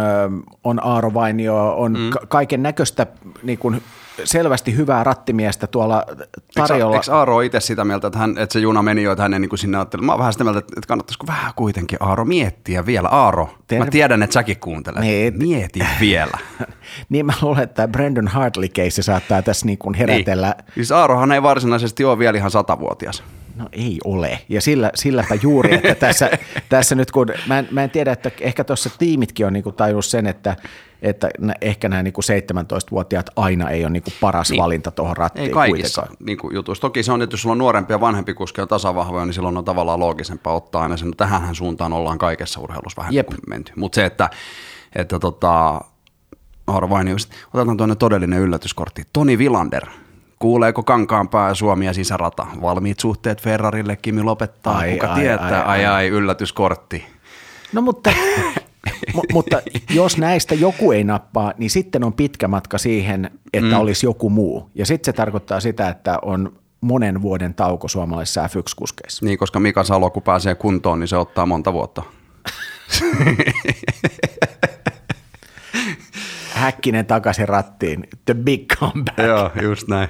on 0.63 0.85
Aaro 0.85 1.13
Vainio, 1.13 1.75
on 1.77 1.91
mm. 1.91 2.09
kaiken 2.27 2.63
näköistä 2.63 3.07
niin 3.43 3.57
kuin 3.57 3.81
selvästi 4.23 4.75
hyvää 4.75 5.03
rattimiestä 5.03 5.67
tuolla 5.67 6.05
tarjolla. 6.55 6.95
Eikö, 6.95 7.05
eikö 7.05 7.17
Aaro 7.17 7.41
itse 7.41 7.59
sitä 7.59 7.85
mieltä, 7.85 8.07
että, 8.07 8.19
hän, 8.19 8.37
että 8.37 8.53
se 8.53 8.59
juna 8.59 8.81
meni 8.81 9.03
jo, 9.03 9.11
että 9.11 9.21
hän 9.21 9.31
niin 9.31 9.49
kuin 9.49 9.59
sinne 9.59 9.77
ajatteli. 9.77 10.03
Mä 10.03 10.11
oon 10.11 10.19
vähän 10.19 10.33
sitä 10.33 10.43
mieltä, 10.43 10.59
että 10.59 10.87
kannattaisiko 10.87 11.27
vähän 11.27 11.53
kuitenkin 11.55 11.97
Aaro 12.01 12.25
miettiä 12.25 12.85
vielä. 12.85 13.09
Aaro, 13.09 13.49
Terve. 13.67 13.85
mä 13.85 13.91
tiedän, 13.91 14.23
että 14.23 14.33
säkin 14.33 14.59
kuuntelet. 14.59 15.01
Niin, 15.01 15.37
Mieti 15.37 15.79
vielä. 15.99 16.37
niin 17.09 17.25
mä 17.25 17.33
luulen, 17.41 17.63
että 17.63 17.87
Brandon 17.87 18.27
Hartley 18.27 18.69
case 18.69 19.01
saattaa 19.01 19.41
tässä 19.41 19.65
niin 19.65 19.77
kuin 19.77 19.95
herätellä. 19.95 20.55
Niin. 20.57 20.73
Siis 20.75 20.91
Aarohan 20.91 21.31
ei 21.31 21.43
varsinaisesti 21.43 22.05
ole 22.05 22.19
vielä 22.19 22.37
ihan 22.37 22.51
satavuotias. 22.51 23.23
No 23.59 23.69
ei 23.71 23.97
ole. 24.03 24.39
Ja 24.49 24.61
sillä, 24.61 24.91
silläpä 24.95 25.35
juuri, 25.41 25.73
että 25.75 25.95
tässä, 25.95 26.29
tässä 26.69 26.95
nyt 26.95 27.11
kun, 27.11 27.27
mä 27.47 27.59
en, 27.59 27.67
mä 27.71 27.83
en 27.83 27.89
tiedä, 27.89 28.11
että 28.11 28.31
ehkä 28.41 28.63
tuossa 28.63 28.89
tiimitkin 28.99 29.45
on 29.45 29.53
niinku 29.53 29.71
tajunnut 29.71 30.05
sen, 30.05 30.27
että, 30.27 30.55
että 31.01 31.29
ehkä 31.61 31.89
nämä 31.89 32.03
niinku 32.03 32.21
17-vuotiaat 32.21 33.29
aina 33.35 33.69
ei 33.69 33.83
ole 33.83 33.89
niinku 33.89 34.11
paras 34.21 34.49
niin. 34.49 34.63
valinta 34.63 34.91
tuohon 34.91 35.17
rattiin. 35.17 35.47
Ei 35.47 35.53
kaikissa 35.53 36.07
niinku 36.19 36.51
jutuissa. 36.53 36.81
Toki 36.81 37.03
se 37.03 37.11
on, 37.11 37.21
että 37.21 37.33
jos 37.33 37.41
sulla 37.41 37.53
on 37.53 37.57
nuorempi 37.57 37.93
ja 37.93 37.99
vanhempi 37.99 38.33
kuski 38.33 38.61
ja 38.61 38.67
tasavahvoja, 38.67 39.25
niin 39.25 39.33
silloin 39.33 39.57
on 39.57 39.65
tavallaan 39.65 39.99
loogisempaa 39.99 40.53
ottaa 40.53 40.81
aina 40.81 40.97
sen. 40.97 41.11
Tähänhän 41.17 41.55
suuntaan 41.55 41.93
ollaan 41.93 42.17
kaikessa 42.17 42.59
urheilussa 42.59 43.01
vähän 43.01 43.13
Jep. 43.13 43.27
menty. 43.47 43.71
Mutta 43.75 43.95
se, 43.95 44.05
että, 44.05 44.29
että 44.95 45.19
tota, 45.19 45.81
Harvain, 46.67 47.15
otetaan 47.53 47.77
tuonne 47.77 47.95
todellinen 47.95 48.39
yllätyskortti. 48.39 49.03
Toni 49.13 49.37
Vilander– 49.37 49.85
Kuuleeko 50.39 50.83
Kankaanpää 50.83 51.53
Suomi 51.53 51.85
ja 51.85 51.93
sisärata? 51.93 52.47
Valmiit 52.61 52.99
suhteet 52.99 53.41
Ferrarille, 53.41 53.95
Kimi 53.95 54.23
lopettaa, 54.23 54.77
ai, 54.77 54.93
kuka 54.93 55.07
ai, 55.07 55.19
tietää? 55.19 55.47
Ai, 55.47 55.79
ai, 55.79 55.85
ai, 55.85 55.85
ai, 55.85 56.07
yllätyskortti. 56.07 57.05
No 57.73 57.81
mutta, 57.81 58.09
m- 59.15 59.33
mutta 59.33 59.61
jos 59.89 60.17
näistä 60.17 60.55
joku 60.55 60.91
ei 60.91 61.03
nappaa, 61.03 61.53
niin 61.57 61.69
sitten 61.69 62.03
on 62.03 62.13
pitkä 62.13 62.47
matka 62.47 62.77
siihen, 62.77 63.31
että 63.53 63.75
mm. 63.75 63.79
olisi 63.79 64.05
joku 64.05 64.29
muu. 64.29 64.69
Ja 64.75 64.85
sitten 64.85 65.05
se 65.05 65.13
tarkoittaa 65.13 65.59
sitä, 65.59 65.89
että 65.89 66.19
on 66.21 66.53
monen 66.81 67.21
vuoden 67.21 67.53
tauko 67.53 67.87
suomalaisissa 67.87 68.47
F1-kuskeissa. 68.47 69.25
Niin, 69.25 69.37
koska 69.37 69.59
Mika 69.59 69.83
Salo, 69.83 70.09
kun 70.09 70.23
pääsee 70.23 70.55
kuntoon, 70.55 70.99
niin 70.99 71.07
se 71.07 71.17
ottaa 71.17 71.45
monta 71.45 71.73
vuotta. 71.73 72.03
Häkkinen 76.53 77.05
takaisin 77.05 77.49
rattiin. 77.49 78.07
The 78.25 78.33
big 78.33 78.65
comeback. 78.79 79.19
Joo, 79.19 79.51
just 79.61 79.87
näin. 79.87 80.09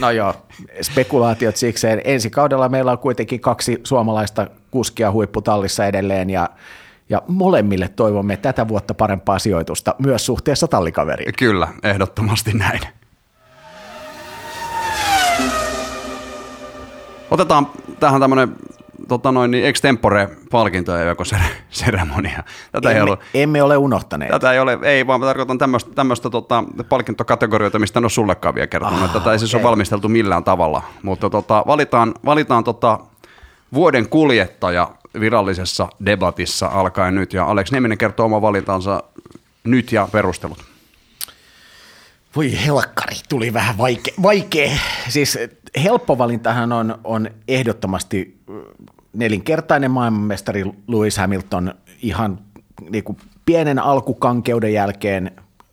No 0.00 0.10
joo, 0.10 0.34
spekulaatiot 0.82 1.56
sikseen. 1.56 2.00
Ensi 2.04 2.30
kaudella 2.30 2.68
meillä 2.68 2.92
on 2.92 2.98
kuitenkin 2.98 3.40
kaksi 3.40 3.80
suomalaista 3.84 4.46
kuskia 4.70 5.12
huipputallissa 5.12 5.86
edelleen 5.86 6.30
ja 6.30 6.48
ja 7.08 7.22
molemmille 7.28 7.88
toivomme 7.88 8.36
tätä 8.36 8.68
vuotta 8.68 8.94
parempaa 8.94 9.38
sijoitusta 9.38 9.94
myös 9.98 10.26
suhteessa 10.26 10.68
tallikaveriin. 10.68 11.32
Kyllä, 11.38 11.68
ehdottomasti 11.82 12.52
näin. 12.52 12.80
Otetaan 17.30 17.66
tähän 18.00 18.20
tämmöinen 18.20 18.56
tota 19.08 19.32
noin, 19.32 19.50
niin 19.50 19.64
extempore-palkintoja 19.64 21.04
joko 21.04 21.24
seremonia. 21.70 22.42
Tätä 22.72 22.90
emme, 22.90 22.98
ei 22.98 23.02
ollut, 23.02 23.20
emme 23.34 23.62
ole 23.62 23.76
unohtaneet. 23.76 24.30
Tätä 24.30 24.52
ei 24.52 24.58
ole, 24.58 24.78
ei 24.82 25.06
vaan 25.06 25.20
mä 25.20 25.26
tarkoitan 25.26 25.58
tämmöistä, 25.94 26.30
tota, 26.30 26.64
palkintokategorioita, 26.88 27.78
mistä 27.78 28.00
en 28.00 28.04
ole 28.04 28.10
sullekaan 28.10 28.54
vielä 28.54 28.66
kertonut. 28.66 29.02
Ah, 29.02 29.08
tätä 29.08 29.18
ei 29.18 29.20
okay. 29.20 29.38
siis 29.38 29.54
ole 29.54 29.62
valmisteltu 29.62 30.08
millään 30.08 30.44
tavalla, 30.44 30.82
mutta 31.02 31.30
tota, 31.30 31.64
valitaan, 31.66 32.14
valitaan 32.24 32.64
tota, 32.64 32.98
vuoden 33.74 34.08
kuljettaja 34.08 34.88
virallisessa 35.20 35.88
debatissa 36.06 36.66
alkaen 36.66 37.14
nyt, 37.14 37.32
ja 37.32 37.44
Alex 37.44 37.72
Nieminen 37.72 37.98
kertoo 37.98 38.26
oma 38.26 38.42
valintansa 38.42 39.02
nyt 39.64 39.92
ja 39.92 40.08
perustelut. 40.12 40.73
Voi 42.36 42.64
helkkari, 42.66 43.16
tuli 43.28 43.52
vähän 43.52 43.78
vaikea. 43.78 44.14
vaikea. 44.22 44.70
Siis 45.08 45.38
helppo 45.82 46.18
valintahan 46.18 46.72
on, 46.72 46.98
on 47.04 47.30
ehdottomasti 47.48 48.38
nelinkertainen 49.12 49.90
maailmanmestari 49.90 50.64
Lewis 50.88 51.18
Hamilton 51.18 51.74
ihan 52.02 52.38
niin 52.90 53.04
kuin 53.04 53.18
pienen 53.46 53.78
alkukankeuden 53.78 54.72
jälkeen 54.72 55.30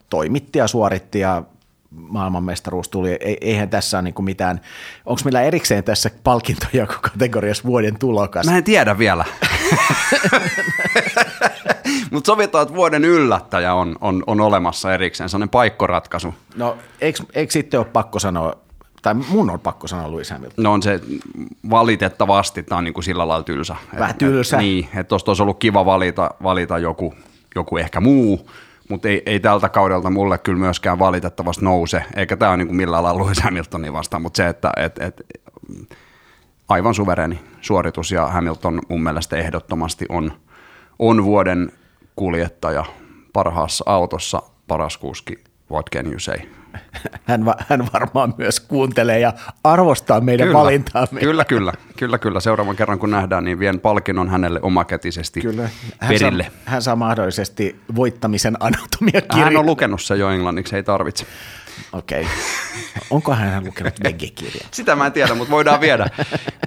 toimitti 0.09 0.59
ja 0.59 0.67
suoritti 0.67 1.19
ja 1.19 1.43
maailmanmestaruus 1.89 2.89
tuli. 2.89 3.17
Eihän 3.41 3.69
tässä 3.69 3.97
ole 3.97 4.03
niin 4.03 4.25
mitään, 4.25 4.61
onko 5.05 5.21
meillä 5.23 5.41
erikseen 5.41 5.83
tässä 5.83 6.09
palkintoja 6.23 6.87
kategoriassa 6.87 7.63
vuoden 7.63 7.99
tulokas? 7.99 8.45
Mä 8.45 8.57
en 8.57 8.63
tiedä 8.63 8.97
vielä. 8.97 9.25
Mutta 12.11 12.27
sovitaan, 12.27 12.61
että 12.61 12.75
vuoden 12.75 13.05
yllättäjä 13.05 13.73
on, 13.73 13.95
on, 14.01 14.23
on 14.27 14.41
olemassa 14.41 14.93
erikseen, 14.93 15.29
sellainen 15.29 15.49
paikkoratkaisu. 15.49 16.33
No 16.55 16.77
eikö, 17.01 17.23
sitten 17.49 17.79
ole 17.79 17.87
pakko 17.87 18.19
sanoa 18.19 18.53
tai 19.01 19.13
mun 19.13 19.49
on 19.49 19.59
pakko 19.59 19.87
sanoa 19.87 20.11
Lewis 20.11 20.31
Hamilton. 20.31 20.63
No 20.63 20.73
on 20.73 20.83
se 20.83 20.99
valitettavasti, 21.69 22.63
tämä 22.63 22.77
on 22.77 22.83
niin 22.83 22.93
kuin 22.93 23.03
sillä 23.03 23.27
lailla 23.27 23.43
tylsä. 23.43 23.75
Vähän 23.99 24.15
tylsä. 24.15 24.57
Et, 24.57 24.61
niin, 24.61 24.85
että 24.85 25.03
tuosta 25.03 25.31
olisi 25.31 25.43
ollut 25.43 25.59
kiva 25.59 25.85
valita, 25.85 26.31
valita 26.43 26.77
joku, 26.77 27.13
joku 27.55 27.77
ehkä 27.77 27.99
muu, 27.99 28.49
mutta 28.89 29.07
ei, 29.07 29.23
ei 29.25 29.39
tältä 29.39 29.69
kaudelta 29.69 30.09
mulle 30.09 30.37
kyllä 30.37 30.59
myöskään 30.59 30.99
valitettavasti 30.99 31.65
nouse, 31.65 32.03
eikä 32.15 32.37
tämä 32.37 32.51
ole 32.51 32.57
niin 32.57 32.67
kuin 32.67 32.77
millään 32.77 33.03
lailla 33.03 33.23
Lewis 33.23 33.41
Hamiltonin 33.41 33.93
vastaan, 33.93 34.21
mutta 34.21 34.37
se, 34.37 34.47
että 34.47 34.71
et, 34.77 34.99
et, 34.99 35.21
aivan 36.69 36.93
suvereni 36.93 37.39
suoritus 37.61 38.11
ja 38.11 38.27
Hamilton 38.27 38.81
mun 38.89 39.03
mielestä 39.03 39.37
ehdottomasti 39.37 40.05
on, 40.09 40.33
on 41.01 41.25
vuoden 41.25 41.71
kuljettaja 42.15 42.85
parhaassa 43.33 43.83
autossa, 43.87 44.43
paras 44.67 44.97
kuski, 44.97 45.43
what 45.71 45.85
can 45.95 46.07
you 46.07 46.19
say? 46.19 46.37
hän, 47.23 47.45
va, 47.45 47.55
hän 47.69 47.87
varmaan 47.93 48.33
myös 48.37 48.59
kuuntelee 48.59 49.19
ja 49.19 49.33
arvostaa 49.63 50.21
meidän 50.21 50.47
kyllä, 50.47 50.59
valintaamme. 50.59 51.19
Kyllä, 51.19 51.45
kyllä, 51.45 51.73
kyllä, 51.97 52.17
kyllä. 52.17 52.39
Seuraavan 52.39 52.75
kerran 52.75 52.99
kun 52.99 53.11
nähdään, 53.11 53.43
niin 53.43 53.59
vien 53.59 53.79
palkinnon 53.79 54.29
hänelle 54.29 54.59
omakätisesti 54.61 55.41
kyllä. 55.41 55.69
Hän 55.99 56.09
perille. 56.09 56.43
Saa, 56.43 56.53
hän 56.65 56.81
saa 56.81 56.95
mahdollisesti 56.95 57.79
voittamisen 57.95 58.57
anatomia. 58.59 59.21
Hän 59.33 59.57
on 59.57 59.65
lukenut 59.65 60.01
se 60.01 60.15
jo 60.15 60.29
englanniksi, 60.29 60.75
ei 60.75 60.83
tarvitse. 60.83 61.25
Okei. 61.93 62.21
Okay. 62.21 62.33
Onko 63.09 63.35
hän 63.35 63.65
lukenut 63.65 63.93
vegekirjaa? 64.03 64.67
Sitä 64.71 64.95
mä 64.95 65.05
en 65.05 65.11
tiedä, 65.11 65.35
mutta 65.35 65.51
voidaan 65.51 65.81
viedä. 65.81 66.07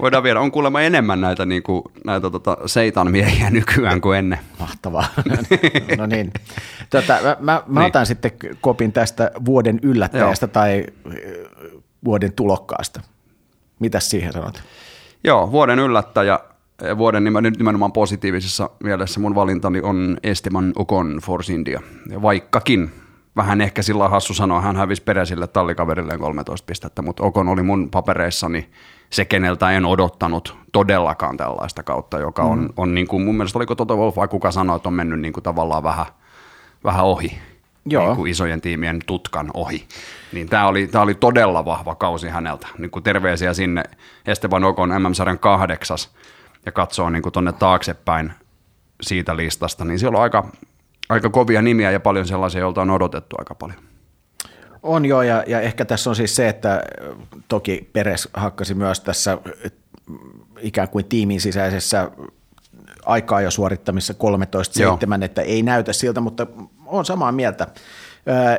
Voidaan 0.01 0.23
viedä. 0.23 0.41
On 0.41 0.53
kuulemma 0.53 0.81
enemmän 0.81 1.21
näitä, 1.21 1.47
niin 1.47 1.63
kuin, 1.63 1.83
näitä 2.05 2.31
tota, 2.31 2.57
seitan 2.67 3.11
miehiä 3.11 3.51
nykyään 3.51 4.01
kuin 4.01 4.19
ennen. 4.19 4.39
Mahtavaa. 4.61 5.07
no 5.99 6.07
niin. 6.07 6.33
Tota, 6.91 7.19
mä 7.23 7.37
mä, 7.41 7.63
mä 7.67 7.81
niin. 7.81 7.87
otan 7.87 8.07
sitten 8.07 8.33
kopin 8.61 8.93
tästä 8.93 9.31
vuoden 9.45 9.81
yllättäjästä 9.83 10.47
Joo. 10.47 10.53
tai 10.53 10.87
vuoden 12.05 12.33
tulokkaasta. 12.33 13.01
Mitäs 13.79 14.11
siihen 14.11 14.33
sanot? 14.33 14.63
Joo, 15.25 15.53
vuoden 15.53 15.79
yllättäjä 15.79 16.39
vuoden 16.99 17.25
nimenomaan 17.59 17.93
positiivisessa 17.93 18.71
mielessä 18.83 19.21
mun 19.21 19.35
valintani 19.35 19.81
on 19.81 20.17
Esteban 20.23 20.73
Ocon 20.77 21.19
Force 21.23 21.53
India. 21.53 21.81
Vaikkakin 22.23 22.93
vähän 23.37 23.61
ehkä 23.61 23.83
sillä 23.83 24.09
hassu 24.09 24.35
sanoa, 24.35 24.61
hän 24.61 24.77
hävisi 24.77 25.03
Peresille 25.03 25.47
tallikaverilleen 25.47 26.19
13 26.19 26.67
pistettä, 26.67 27.03
mutta 27.03 27.23
Okon 27.23 27.49
oli 27.49 27.63
mun 27.63 27.91
papereissani 27.91 28.71
se, 29.11 29.25
keneltä 29.25 29.71
en 29.71 29.87
odottanut 29.87 30.57
todellakaan 30.73 31.37
tällaista 31.37 31.83
kautta, 31.83 32.19
joka 32.19 32.43
on, 32.43 32.59
mm. 32.59 32.69
on 32.77 32.95
niin 32.95 33.09
kuin, 33.09 33.23
mun 33.23 33.35
mielestä 33.35 33.59
oliko 33.59 33.75
Toto 33.75 33.97
Wolf 33.97 34.17
vai 34.17 34.29
kuka 34.29 34.51
sanoi, 34.51 34.77
että 34.77 34.89
on 34.89 34.95
mennyt 34.95 35.21
niin 35.21 35.33
kuin 35.33 35.45
tavallaan 35.45 35.83
vähän, 35.83 36.07
vähän 36.85 37.05
ohi. 37.05 37.39
Joo. 37.87 38.07
Niin 38.07 38.17
kuin 38.17 38.31
isojen 38.31 38.61
tiimien 38.61 39.01
tutkan 39.07 39.51
ohi. 39.55 39.85
Niin 40.33 40.49
tämä 40.49 40.67
oli, 40.67 40.87
tämä 40.87 41.03
oli 41.03 41.15
todella 41.15 41.65
vahva 41.65 41.95
kausi 41.95 42.29
häneltä. 42.29 42.67
Niin 42.79 42.91
kuin 42.91 43.03
terveisiä 43.03 43.55
sinne 43.55 43.83
Esteban 44.27 44.65
Okon 44.65 45.03
MM-sarjan 45.03 45.39
kahdeksas 45.39 46.15
ja 46.67 46.73
katsoo 46.73 47.11
niin 47.11 47.33
tuonne 47.33 47.53
taaksepäin 47.53 48.33
siitä 49.03 49.37
listasta, 49.37 49.85
niin 49.85 49.99
siellä 49.99 50.17
on 50.17 50.23
aika, 50.23 50.49
aika 51.09 51.31
kovia 51.31 51.63
nimiä 51.63 51.91
ja 51.91 52.01
paljon 52.01 52.27
sellaisia, 52.27 52.61
joilta 52.61 52.83
on 52.83 52.91
odotettu 52.91 53.37
aika 53.39 53.55
paljon. 53.55 53.79
On 54.83 55.05
joo, 55.05 55.23
ja, 55.23 55.45
ja 55.47 55.61
ehkä 55.61 55.85
tässä 55.85 56.11
on 56.11 56.17
siis 56.17 56.37
se, 56.37 56.49
että 56.49 56.83
toki 57.49 57.91
Peres 57.93 58.29
hakkasi 58.35 58.75
myös 58.75 59.01
tässä 59.01 59.39
ikään 60.61 60.89
kuin 60.89 61.05
tiimin 61.05 61.41
sisäisessä 61.41 62.11
aikaa 63.07 63.41
jo 63.41 63.51
suorittamissa 63.51 64.15
13-7, 65.21 65.25
että 65.25 65.43
ei 65.43 65.63
näytä 65.63 65.93
siltä, 65.93 66.21
mutta 66.21 66.47
on 66.87 67.05
samaa 67.05 67.33
mieltä. 67.33 67.67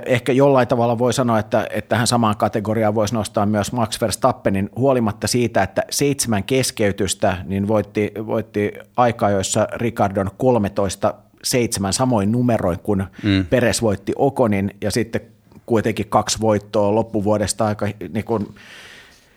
Ehkä 0.05 0.31
jollain 0.31 0.67
tavalla 0.67 0.99
voi 0.99 1.13
sanoa, 1.13 1.39
että, 1.39 1.67
että 1.69 1.89
tähän 1.89 2.07
samaan 2.07 2.37
kategoriaan 2.37 2.95
voisi 2.95 3.13
nostaa 3.13 3.45
myös 3.45 3.71
Max 3.71 4.01
Verstappenin 4.01 4.69
huolimatta 4.75 5.27
siitä, 5.27 5.63
että 5.63 5.83
seitsemän 5.89 6.43
keskeytystä 6.43 7.37
niin 7.45 7.67
voitti, 7.67 8.11
voitti 8.27 8.73
aikaa, 8.97 9.29
joissa 9.29 9.67
Ricardon 9.73 10.29
13 10.37 11.13
seitsemän 11.45 11.93
samoin 11.93 12.31
numeroin 12.31 12.79
kuin 12.79 13.03
mm. 13.23 13.45
Peres 13.45 13.81
voitti 13.81 14.13
Okonin 14.15 14.75
ja 14.81 14.91
sitten 14.91 15.21
kuitenkin 15.65 16.09
kaksi 16.09 16.39
voittoa 16.41 16.95
loppuvuodesta 16.95 17.65
aika 17.65 17.87
niin 18.13 18.25
kuin, 18.25 18.47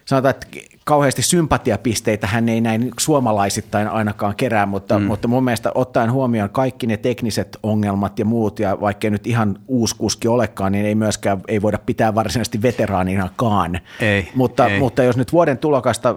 sanotaan, 0.04 0.30
että 0.30 0.46
kauheasti 0.84 1.22
sympatiapisteitä 1.22 2.26
hän 2.26 2.48
ei 2.48 2.60
näin 2.60 2.90
suomalaisittain 2.98 3.88
ainakaan 3.88 4.36
kerää, 4.36 4.66
mutta, 4.66 4.98
mm. 4.98 5.04
mutta 5.04 5.28
mun 5.28 5.44
mielestä 5.44 5.70
ottaen 5.74 6.12
huomioon 6.12 6.50
kaikki 6.50 6.86
ne 6.86 6.96
tekniset 6.96 7.58
ongelmat 7.62 8.18
ja 8.18 8.24
muut, 8.24 8.58
ja 8.58 8.80
vaikkei 8.80 9.10
nyt 9.10 9.26
ihan 9.26 9.58
uusi 9.68 9.96
kuski 9.96 10.28
olekaan, 10.28 10.72
niin 10.72 10.86
ei 10.86 10.94
myöskään 10.94 11.40
ei 11.48 11.62
voida 11.62 11.78
pitää 11.86 12.14
varsinaisesti 12.14 12.62
veteraaninakaan. 12.62 13.80
Ei, 14.00 14.28
mutta, 14.34 14.66
ei. 14.66 14.78
mutta 14.78 15.02
jos 15.02 15.16
nyt 15.16 15.32
vuoden 15.32 15.58
tulokasta 15.58 16.16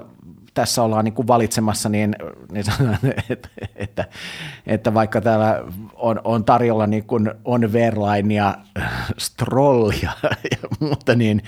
tässä 0.54 0.84
ollaan 0.84 1.06
niin 1.06 1.14
kuin 1.14 1.28
valitsemassa, 1.28 1.90
niin, 1.90 2.16
niin 2.52 2.64
sanon, 2.64 2.98
että, 3.30 3.50
että, 3.76 4.06
että 4.68 4.94
vaikka 4.94 5.22
täällä 5.22 5.64
on, 5.96 6.22
on 6.24 6.46
tarjolla 6.46 6.88
niin 6.88 7.04
kuin 7.04 7.32
on 7.46 7.74
Verlain 7.74 8.32
ja 8.32 8.58
Strollia 9.18 10.12
ja 10.52 10.58
muuta, 10.80 11.16
niin 11.16 11.42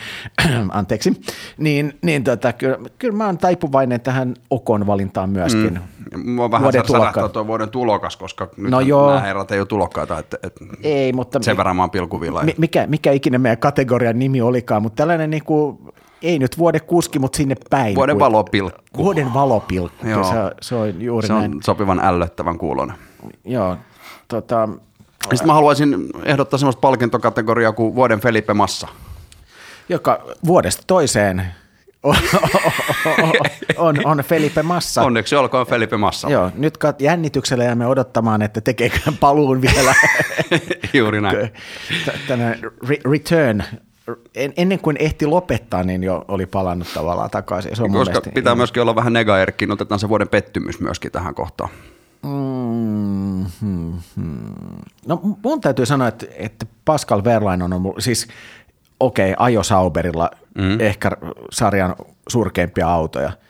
anteeksi, 0.72 1.22
niin, 1.58 2.00
niin 2.02 2.24
tota, 2.24 2.54
kyllä, 2.54 2.78
kyllä 3.00 3.18
mä 3.18 3.26
oon 3.26 3.38
taipuvainen 3.38 4.02
tähän 4.02 4.34
Okon 4.50 4.88
valintaan 4.88 5.30
myöskin. 5.30 5.74
Mm. 5.74 6.30
Mua 6.32 6.52
vähän 6.52 6.64
vuoden 6.64 6.86
tulokka. 6.86 7.30
tuo 7.30 7.48
vuoden 7.48 7.70
tulokas, 7.70 8.18
koska 8.18 8.50
nyt 8.58 8.72
no 8.72 8.80
joo. 8.80 9.08
nämä 9.08 9.22
herrat 9.22 9.52
ei 9.52 9.60
ole 9.60 9.68
tulokkaita, 9.68 10.20
että, 10.20 10.38
että 10.44 10.66
ei, 10.84 11.14
mutta 11.14 11.40
sen 11.42 11.58
verran 11.58 11.76
mä 11.76 11.84
oon 11.84 11.92
pilkuvilla. 11.92 12.44
Mikä, 12.58 12.88
mikä 12.88 13.12
ikinä 13.12 13.38
meidän 13.38 13.58
kategorian 13.58 14.20
nimi 14.20 14.42
olikaan, 14.42 14.82
mutta 14.82 14.96
tällainen 14.96 15.30
niin 15.30 15.44
kuin 15.44 15.78
ei 16.24 16.40
nyt 16.40 16.58
vuode 16.58 16.80
kuski, 16.80 17.20
mutta 17.20 17.38
sinne 17.38 17.56
päin. 17.70 17.96
Vuoden 17.96 18.20
valopilkku. 18.20 19.04
Vuoden 19.04 19.34
valopilkku, 19.34 20.08
Joo. 20.08 20.24
Se, 20.24 20.34
se 20.62 20.76
on 20.76 21.02
juuri 21.02 21.28
Se 21.28 21.34
on 21.34 21.40
näin. 21.40 21.64
sopivan 21.64 22.00
ällöttävän 22.00 22.58
kuulon. 22.58 22.94
Joo, 23.46 23.78
tota... 24.28 24.70
Sitten 25.24 25.48
mä 25.48 25.54
haluaisin 25.54 25.96
ehdottaa 26.26 26.58
sellaista 26.58 26.80
palkintokategoriaa 26.80 27.72
kuin 27.72 27.96
vuoden 27.96 28.20
Felipe 28.20 28.54
Massa. 28.54 28.88
Joka 29.90 30.24
vuodesta 30.46 30.84
toiseen 30.88 31.46
on, 32.04 32.16
on, 33.78 33.96
on 34.04 34.18
Felipe 34.18 34.64
Massa. 34.64 35.02
Onneksi 35.02 35.36
olkoon 35.36 35.68
Felipe 35.68 35.98
Massa. 35.98 36.30
Joo, 36.30 36.52
nyt 36.56 36.78
jännityksellä 37.00 37.64
jäämme 37.64 37.88
odottamaan, 37.88 38.42
että 38.42 38.62
tekeekö 38.62 39.00
paluun 39.20 39.62
vielä. 39.62 39.96
Juuri 40.94 41.22
näin. 41.22 41.54
Tänä 42.28 42.56
return 43.12 43.64
ennen 44.58 44.80
kuin 44.80 44.98
ehti 45.00 45.26
lopettaa, 45.26 45.84
niin 45.84 46.04
jo 46.04 46.26
oli 46.28 46.46
palannut 46.46 46.88
tavallaan 46.94 47.30
takaisin. 47.30 47.76
Se 47.76 47.84
on 47.84 47.92
Koska 47.92 48.22
pitää 48.22 48.52
ihan... 48.52 48.58
myöskin 48.58 48.82
olla 48.82 48.96
vähän 48.96 49.14
negaerkki, 49.14 49.66
niin 49.66 49.74
otetaan 49.74 50.00
se 50.00 50.10
vuoden 50.10 50.28
pettymys 50.28 50.80
myöskin 50.80 51.12
tähän 51.12 51.36
kohtaan. 51.36 51.70
Mm, 52.24 53.46
hmm, 53.62 53.94
hmm. 54.16 54.54
No 55.08 55.22
mun 55.44 55.62
täytyy 55.62 55.86
sanoa, 55.86 56.08
että, 56.08 56.26
että 56.38 56.66
Pascal 56.86 57.24
Verlain 57.24 57.62
on 57.62 57.74
ollut, 57.74 57.96
siis 58.00 58.28
okei, 59.00 59.32
okay, 59.34 59.46
ajo 59.46 59.64
Sauberilla 59.64 60.30
mm. 60.58 60.80
ehkä 60.80 61.12
sarjan 61.52 61.96
surkeimpia 62.28 62.88
autoja– 62.88 63.32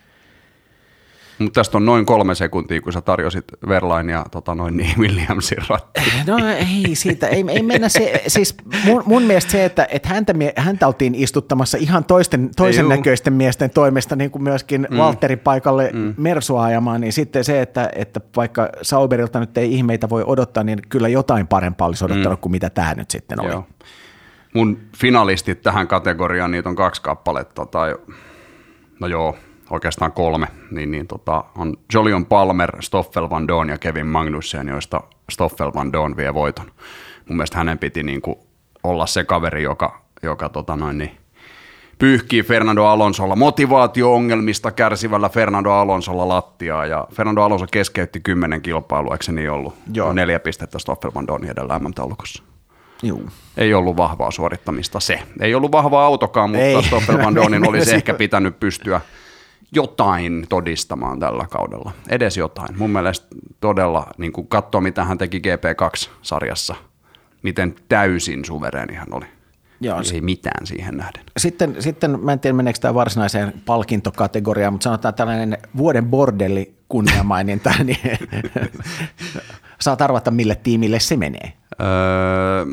mutta 1.39 1.59
tästä 1.59 1.77
on 1.77 1.85
noin 1.85 2.05
kolme 2.05 2.35
sekuntia, 2.35 2.81
kun 2.81 2.93
sä 2.93 3.01
tarjosit 3.01 3.45
Verlain 3.67 4.09
ja 4.09 4.25
tota, 4.31 4.55
noin 4.55 4.77
niin 4.77 4.97
Williamsin 4.99 5.57
rattiin. 5.69 6.25
No 6.27 6.37
ei 6.47 6.95
siitä, 6.95 7.27
ei, 7.27 7.45
ei 7.49 7.63
mennä 7.63 7.89
se, 7.89 8.23
siis 8.27 8.55
mun, 8.85 9.03
mun 9.05 9.23
mielestä 9.23 9.51
se, 9.51 9.65
että, 9.65 9.87
että 9.91 10.09
häntä, 10.09 10.33
häntä 10.55 10.87
oltiin 10.87 11.15
istuttamassa 11.15 11.77
ihan 11.77 12.03
toisten, 12.03 12.49
toisen 12.55 12.91
ei, 12.91 12.97
näköisten 12.97 13.33
miesten 13.33 13.69
toimesta, 13.69 14.15
niin 14.15 14.31
kuin 14.31 14.43
myöskin 14.43 14.87
mm. 14.91 14.97
Valtterin 14.97 15.39
paikalle 15.39 15.89
mm. 15.93 16.13
Mersua 16.17 16.63
ajamaan, 16.63 17.01
niin 17.01 17.13
sitten 17.13 17.43
se, 17.43 17.61
että, 17.61 17.89
että 17.95 18.21
vaikka 18.35 18.69
Sauberilta 18.81 19.39
nyt 19.39 19.57
ei 19.57 19.73
ihmeitä 19.73 20.09
voi 20.09 20.23
odottaa, 20.27 20.63
niin 20.63 20.79
kyllä 20.89 21.07
jotain 21.07 21.47
parempaa 21.47 21.87
olisi 21.87 22.05
odottanut 22.05 22.39
mm. 22.39 22.41
kuin 22.41 22.51
mitä 22.51 22.69
tämä 22.69 22.93
nyt 22.93 23.11
sitten 23.11 23.41
oli. 23.41 23.49
Joo. 23.49 23.67
Mun 24.53 24.77
finalistit 24.97 25.61
tähän 25.61 25.87
kategoriaan, 25.87 26.51
niitä 26.51 26.69
on 26.69 26.75
kaksi 26.75 27.01
kappaletta, 27.01 27.65
tai 27.65 27.95
no 28.99 29.07
joo, 29.07 29.35
oikeastaan 29.69 30.11
kolme, 30.11 30.47
niin, 30.71 30.91
niin 30.91 31.07
tota, 31.07 31.45
on 31.57 31.73
Jolion 31.93 32.25
Palmer, 32.25 32.71
Stoffel 32.79 33.29
Van 33.29 33.47
Doon 33.47 33.69
ja 33.69 33.77
Kevin 33.77 34.07
Magnussen, 34.07 34.67
joista 34.67 35.01
Stoffel 35.31 35.71
Van 35.75 35.93
Doon 35.93 36.17
vie 36.17 36.33
voiton. 36.33 36.65
Mun 37.29 37.37
mielestä 37.37 37.57
hänen 37.57 37.79
piti 37.79 38.03
niin 38.03 38.21
kuin 38.21 38.35
olla 38.83 39.05
se 39.05 39.23
kaveri, 39.23 39.63
joka, 39.63 40.01
joka 40.23 40.49
tota 40.49 40.75
noin, 40.75 40.97
niin, 40.97 41.17
pyyhkii 41.99 42.43
Fernando 42.43 42.85
Alonsolla 42.85 43.35
motivaatio-ongelmista 43.35 44.71
kärsivällä 44.71 45.29
Fernando 45.29 45.71
Alonsolla 45.71 46.27
lattiaa, 46.27 46.85
ja 46.85 47.07
Fernando 47.13 47.41
Alonso 47.41 47.65
keskeytti 47.71 48.19
kymmenen 48.19 48.61
kilpailua, 48.61 49.13
eikö 49.13 49.23
se 49.23 49.31
niin 49.31 49.51
ollut? 49.51 49.75
Joo. 49.93 50.13
Neljä 50.13 50.39
pistettä 50.39 50.79
Stoffel 50.79 51.11
Van 51.15 51.27
Doonin 51.27 51.49
edellä 51.49 51.79
MM-taulukossa. 51.79 52.43
Juu. 53.03 53.29
Ei 53.57 53.73
ollut 53.73 53.97
vahvaa 53.97 54.31
suorittamista 54.31 54.99
se. 54.99 55.19
Ei 55.39 55.55
ollut 55.55 55.71
vahvaa 55.71 56.05
autokaan, 56.05 56.49
mutta 56.49 56.65
Ei. 56.65 56.83
Stoffel 56.83 57.17
Van 57.17 57.35
Doonin 57.35 57.67
olisi 57.69 57.95
ehkä 57.95 58.13
pitänyt 58.13 58.59
pystyä 58.59 59.01
jotain 59.73 60.45
todistamaan 60.49 61.19
tällä 61.19 61.45
kaudella. 61.49 61.91
Edes 62.09 62.37
jotain. 62.37 62.77
Mun 62.77 62.89
mielestä 62.89 63.27
todella, 63.59 64.07
niin 64.17 64.33
kuin 64.33 64.47
katsoo 64.47 64.81
mitä 64.81 65.03
hän 65.03 65.17
teki 65.17 65.39
GP2-sarjassa, 65.39 66.75
miten 67.43 67.75
täysin 67.89 68.45
suvereeni 68.45 68.93
hän 68.93 69.07
oli. 69.11 69.25
Joo, 69.81 70.01
ei 70.13 70.21
mitään 70.21 70.67
siihen 70.67 70.97
nähden. 70.97 71.23
Sitten, 71.37 71.75
sitten 71.79 72.19
mä 72.19 72.33
en 72.33 72.39
tiedä 72.39 72.55
meneekö 72.55 72.79
tämä 72.79 72.93
varsinaiseen 72.93 73.53
palkintokategoriaan, 73.65 74.73
mutta 74.73 74.83
sanotaan 74.83 75.13
tällainen 75.13 75.57
vuoden 75.77 76.05
bordelli 76.05 76.73
kunniamaininta, 76.89 77.73
niin 77.83 77.99
saat 79.83 80.01
arvata 80.01 80.31
mille 80.31 80.55
tiimille 80.55 80.99
se 80.99 81.17
menee. 81.17 81.53
Öö, 81.81 82.65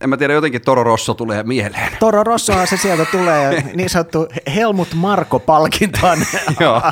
en 0.00 0.10
mä 0.10 0.16
tiedä, 0.16 0.32
jotenkin 0.32 0.62
Toro 0.62 0.84
Rosso 0.84 1.14
tulee 1.14 1.42
mieleen. 1.42 1.92
Toro 2.00 2.24
Rossohan 2.24 2.66
se 2.66 2.76
sieltä 2.76 3.04
tulee, 3.04 3.72
niin 3.74 3.90
sanottu 3.90 4.28
Helmut 4.54 4.88
Marko-palkintoon. 4.94 6.18
joo, 6.60 6.82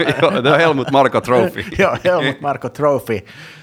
joo, 0.44 0.56
Helmut 0.58 0.90
Marko 0.90 1.20
Trophy. 1.20 1.64
joo, 1.78 1.96
Helmut 2.04 2.40
Marko 2.40 2.68
Trophy 2.68 3.20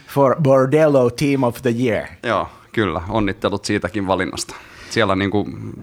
for 0.08 0.36
Bordello 0.42 1.10
Team 1.10 1.44
of 1.44 1.62
the 1.62 1.74
Year. 1.80 2.08
Joo, 2.24 2.48
kyllä, 2.72 3.02
onnittelut 3.10 3.66
siitäkin 3.66 4.08
valinnasta. 4.08 4.56
Siellä, 4.90 5.16
niin 5.16 5.32
kuin, 5.32 5.74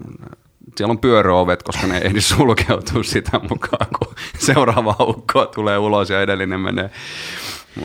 siellä 0.77 0.91
on 0.91 0.99
pyöröovet, 0.99 1.63
koska 1.63 1.87
ne 1.87 1.97
ei 1.97 2.05
ehdi 2.05 2.21
sulkeutua 2.21 3.03
sitä 3.03 3.39
mukaan, 3.49 3.87
kun 3.99 4.15
seuraava 4.39 4.95
aukko 4.99 5.45
tulee 5.45 5.77
ulos 5.77 6.09
ja 6.09 6.21
edellinen 6.21 6.59
menee. 6.59 6.89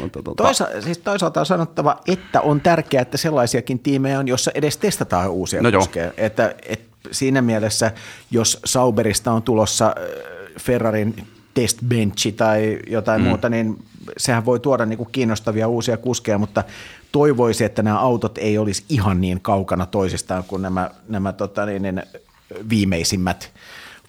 Mutta 0.01 0.23
tota... 0.23 0.43
Toisa, 0.45 0.69
siis 0.81 0.99
toisaalta 0.99 1.41
on 1.41 1.47
sanottava, 1.47 2.01
että 2.07 2.41
on 2.41 2.61
tärkeää, 2.61 3.03
että 3.03 3.17
sellaisiakin 3.17 3.79
tiimejä 3.79 4.19
on, 4.19 4.29
jossa 4.29 4.51
edes 4.55 4.77
testataan 4.77 5.31
uusia 5.31 5.63
no 5.63 5.73
kuskeja. 5.73 6.13
Että, 6.17 6.55
että 6.69 6.93
siinä 7.11 7.43
mielessä, 7.43 7.93
jos 8.31 8.61
Sauberista 8.65 9.33
on 9.33 9.43
tulossa 9.43 9.95
Ferrarin 10.61 11.27
testbenchi 11.55 12.33
tai 12.33 12.79
jotain 12.87 13.23
mm. 13.23 13.29
muuta, 13.29 13.49
niin 13.49 13.85
sehän 14.17 14.45
voi 14.45 14.61
tuoda 14.61 14.87
niin 14.87 14.97
kuin 14.97 15.09
kiinnostavia 15.13 15.69
uusia 15.69 15.97
kuskeja, 15.97 16.39
mutta 16.39 16.65
toivoisi, 17.13 17.65
että 17.65 17.83
nämä 17.83 17.99
autot 17.99 18.39
ei 18.39 18.59
olisi 18.59 18.85
ihan 18.89 19.21
niin 19.21 19.41
kaukana 19.41 19.87
toisistaan 19.87 20.45
kuin 20.45 20.63
nämä, 20.63 20.91
nämä 21.09 21.33
tota 21.33 21.67
niin, 21.67 21.83
niin, 21.83 22.03
viimeisimmät 22.69 23.53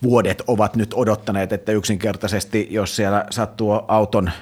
vuodet 0.03 0.43
ovat 0.47 0.75
nyt 0.75 0.93
odottaneet, 0.93 1.53
että 1.53 1.71
yksinkertaisesti, 1.71 2.67
jos 2.71 2.95
siellä 2.95 3.25
sattuu 3.29 3.71
auton– 3.87 4.31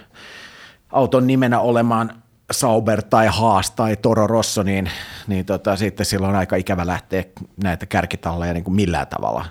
auton 0.91 1.27
nimenä 1.27 1.59
olemaan 1.59 2.21
Sauber 2.51 3.01
tai 3.03 3.27
Haas 3.27 3.71
tai 3.71 3.97
Toro 3.97 4.27
Rosso, 4.27 4.63
niin, 4.63 4.91
niin 5.27 5.45
tota, 5.45 5.75
sitten 5.75 6.05
silloin 6.05 6.29
on 6.33 6.39
aika 6.39 6.55
ikävä 6.55 6.87
lähteä 6.87 7.23
näitä 7.63 7.85
kärkitalleja 7.85 8.53
niin 8.53 8.63
kuin 8.63 8.75
millään 8.75 9.07
tavalla 9.07 9.45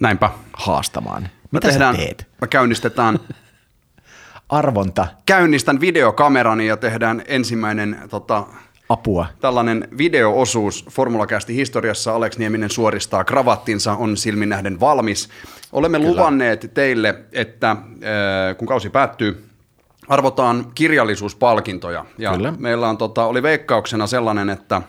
Näinpä. 0.00 0.30
haastamaan. 0.52 1.28
Mitä 1.50 1.66
sä 1.66 1.72
tehdään, 1.72 1.96
teet? 1.96 2.26
Me 2.40 2.46
käynnistetään, 2.46 3.18
Arvonta, 4.48 5.06
käynnistän 5.26 5.80
videokamerani 5.80 6.66
ja 6.66 6.76
tehdään 6.76 7.22
ensimmäinen 7.26 7.98
tota, 8.10 8.46
apua. 8.88 9.26
tällainen 9.40 9.88
videoosuus 9.98 10.84
Formulakästi 10.90 11.56
historiassa. 11.56 12.14
Alex 12.14 12.38
Nieminen 12.38 12.70
suoristaa 12.70 13.24
kravattinsa, 13.24 13.92
on 13.92 14.16
silmin 14.16 14.48
nähden 14.48 14.80
valmis. 14.80 15.28
Olemme 15.72 15.98
Kyllä. 15.98 16.10
luvanneet 16.10 16.70
teille, 16.74 17.14
että 17.32 17.70
äh, 17.70 18.56
kun 18.58 18.68
kausi 18.68 18.90
päättyy, 18.90 19.49
arvotaan 20.10 20.66
kirjallisuuspalkintoja. 20.74 22.04
Ja 22.18 22.32
Kyllä. 22.32 22.54
meillä 22.58 22.88
on, 22.88 22.98
tota, 22.98 23.24
oli 23.24 23.42
veikkauksena 23.42 24.06
sellainen, 24.06 24.50
että 24.50 24.82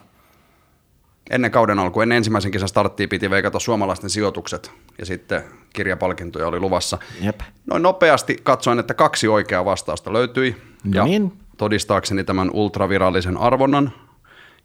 ennen 1.30 1.52
kauden 1.52 1.80
alku, 1.80 2.02
ennen 2.02 2.16
ensimmäisen 2.16 2.52
kesän 2.52 2.70
starttia 2.70 3.08
piti 3.08 3.30
veikata 3.30 3.60
suomalaisten 3.60 4.10
sijoitukset 4.10 4.72
ja 5.00 5.06
sitten 5.06 5.44
kirjapalkintoja 5.74 6.48
oli 6.48 6.60
luvassa. 6.60 6.98
Jep. 7.22 7.40
Noin 7.66 7.84
nopeasti 7.84 8.38
katsoin, 8.44 8.80
että 8.80 8.94
kaksi 8.94 9.28
oikeaa 9.28 9.66
vastausta 9.66 10.14
löytyi. 10.14 10.56
No 10.84 10.92
ja 10.94 11.04
niin. 11.04 11.34
todistaakseni 11.58 12.24
tämän 12.24 12.52
ultravirallisen 12.54 13.38
arvonnan 13.38 13.92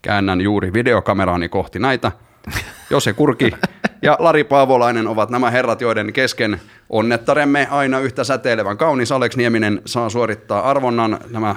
käännän 0.03 0.41
juuri 0.41 0.73
videokameraani 0.73 1.49
kohti 1.49 1.79
näitä. 1.79 2.13
Jose 2.91 3.13
Kurki 3.13 3.51
ja 4.03 4.17
Lari 4.19 4.45
Paavolainen 4.45 5.09
ovat 5.09 5.31
nämä 5.31 5.51
herrat, 5.51 5.81
joiden 5.81 6.13
kesken 6.13 6.61
onnettaremme 6.91 7.69
aina 7.71 7.99
yhtä 7.99 8.25
säteilevän 8.25 8.77
kaunis. 8.77 9.13
Alex 9.13 9.37
Nieminen 9.37 9.83
saa 9.87 10.09
suorittaa 10.11 10.71
arvonnan. 10.71 11.19
Nämä 11.31 11.57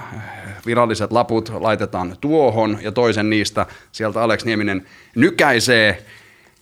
viralliset 0.65 1.11
laput 1.11 1.51
laitetaan 1.59 2.15
tuohon 2.21 2.77
ja 2.81 2.91
toisen 2.91 3.29
niistä 3.29 3.65
sieltä 3.91 4.23
Alex 4.23 4.45
Nieminen 4.45 4.85
nykäisee 5.15 6.05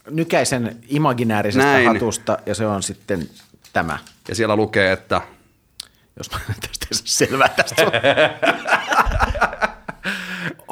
Nykäisen 0.09 0.77
imaginäärisestä 0.87 1.71
Näin. 1.71 1.87
hatusta 1.87 2.37
ja 2.45 2.55
se 2.55 2.65
on 2.67 2.83
sitten 2.83 3.29
tämä. 3.73 3.97
ja 4.29 4.35
siellä 4.35 4.55
lukee, 4.55 4.91
että 4.91 5.21
Jos 6.17 6.31
mä 6.31 6.39
tästä 6.61 6.87
selvää 6.91 7.49
tästä. 7.49 7.81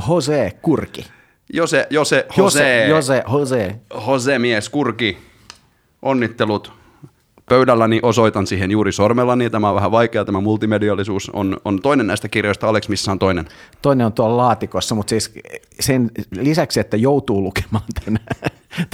Jose 0.10 0.58
Kurki. 0.62 1.08
Jose, 1.53 1.88
Jose, 1.89 2.25
Jose, 2.38 2.88
Jose, 2.88 3.23
Jose. 3.31 3.75
Jose 4.08 4.39
mies 4.39 4.69
Kurki, 4.69 5.17
onnittelut. 6.01 6.71
Pöydälläni 7.49 7.99
osoitan 8.03 8.47
siihen 8.47 8.71
juuri 8.71 8.91
sormellani. 8.91 9.49
Tämä 9.49 9.69
on 9.69 9.75
vähän 9.75 9.91
vaikea, 9.91 10.25
tämä 10.25 10.41
multimediallisuus 10.41 11.29
on, 11.34 11.58
on 11.65 11.81
toinen 11.81 12.08
näistä 12.08 12.27
kirjoista. 12.27 12.69
Alex, 12.69 12.89
missä 12.89 13.12
on 13.12 13.19
toinen? 13.19 13.45
Toinen 13.81 14.05
on 14.05 14.13
tuolla 14.13 14.38
laatikossa, 14.38 14.95
mutta 14.95 15.10
siis 15.10 15.34
sen 15.79 16.12
lisäksi, 16.31 16.79
että 16.79 16.97
joutuu 16.97 17.43
lukemaan 17.43 17.86
tämän, 18.05 18.21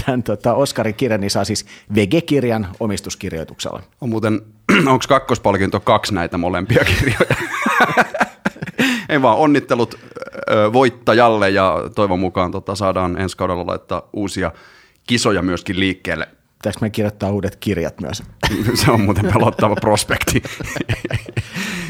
tämän 0.06 0.24
tota 0.24 0.54
Oskarin 0.54 0.96
kirjan, 0.96 1.22
niin 1.22 1.32
saa 1.32 1.46
siis 1.46 1.66
VG-kirjan 1.96 2.68
omistuskirjoituksella. 2.80 3.84
On 4.02 4.10
muuten, 4.10 4.42
onko 4.92 5.06
kakkospalkinto 5.08 5.80
kaksi 5.80 6.14
näitä 6.14 6.38
molempia 6.38 6.86
kirjoja? 6.86 7.36
Ei 9.10 9.22
vaan 9.22 9.38
onnittelut 9.38 10.00
voittajalle 10.74 11.50
ja 11.50 11.76
toivon 11.96 12.20
mukaan 12.20 12.52
tota, 12.52 12.76
saadaan 12.76 13.22
ensi 13.22 13.38
kaudella 13.38 13.68
laittaa 13.68 14.10
uusia 14.14 14.52
kisoja 15.08 15.42
myöskin 15.42 15.80
liikkeelle. 15.80 16.28
Pitäisikö 16.58 16.86
me 16.86 16.90
kirjoittaa 16.90 17.32
uudet 17.32 17.56
kirjat 17.56 18.02
myös? 18.02 18.24
Se 18.84 18.92
on 18.92 19.02
muuten 19.02 19.34
pelottava 19.34 19.76
prospekti. 19.76 20.44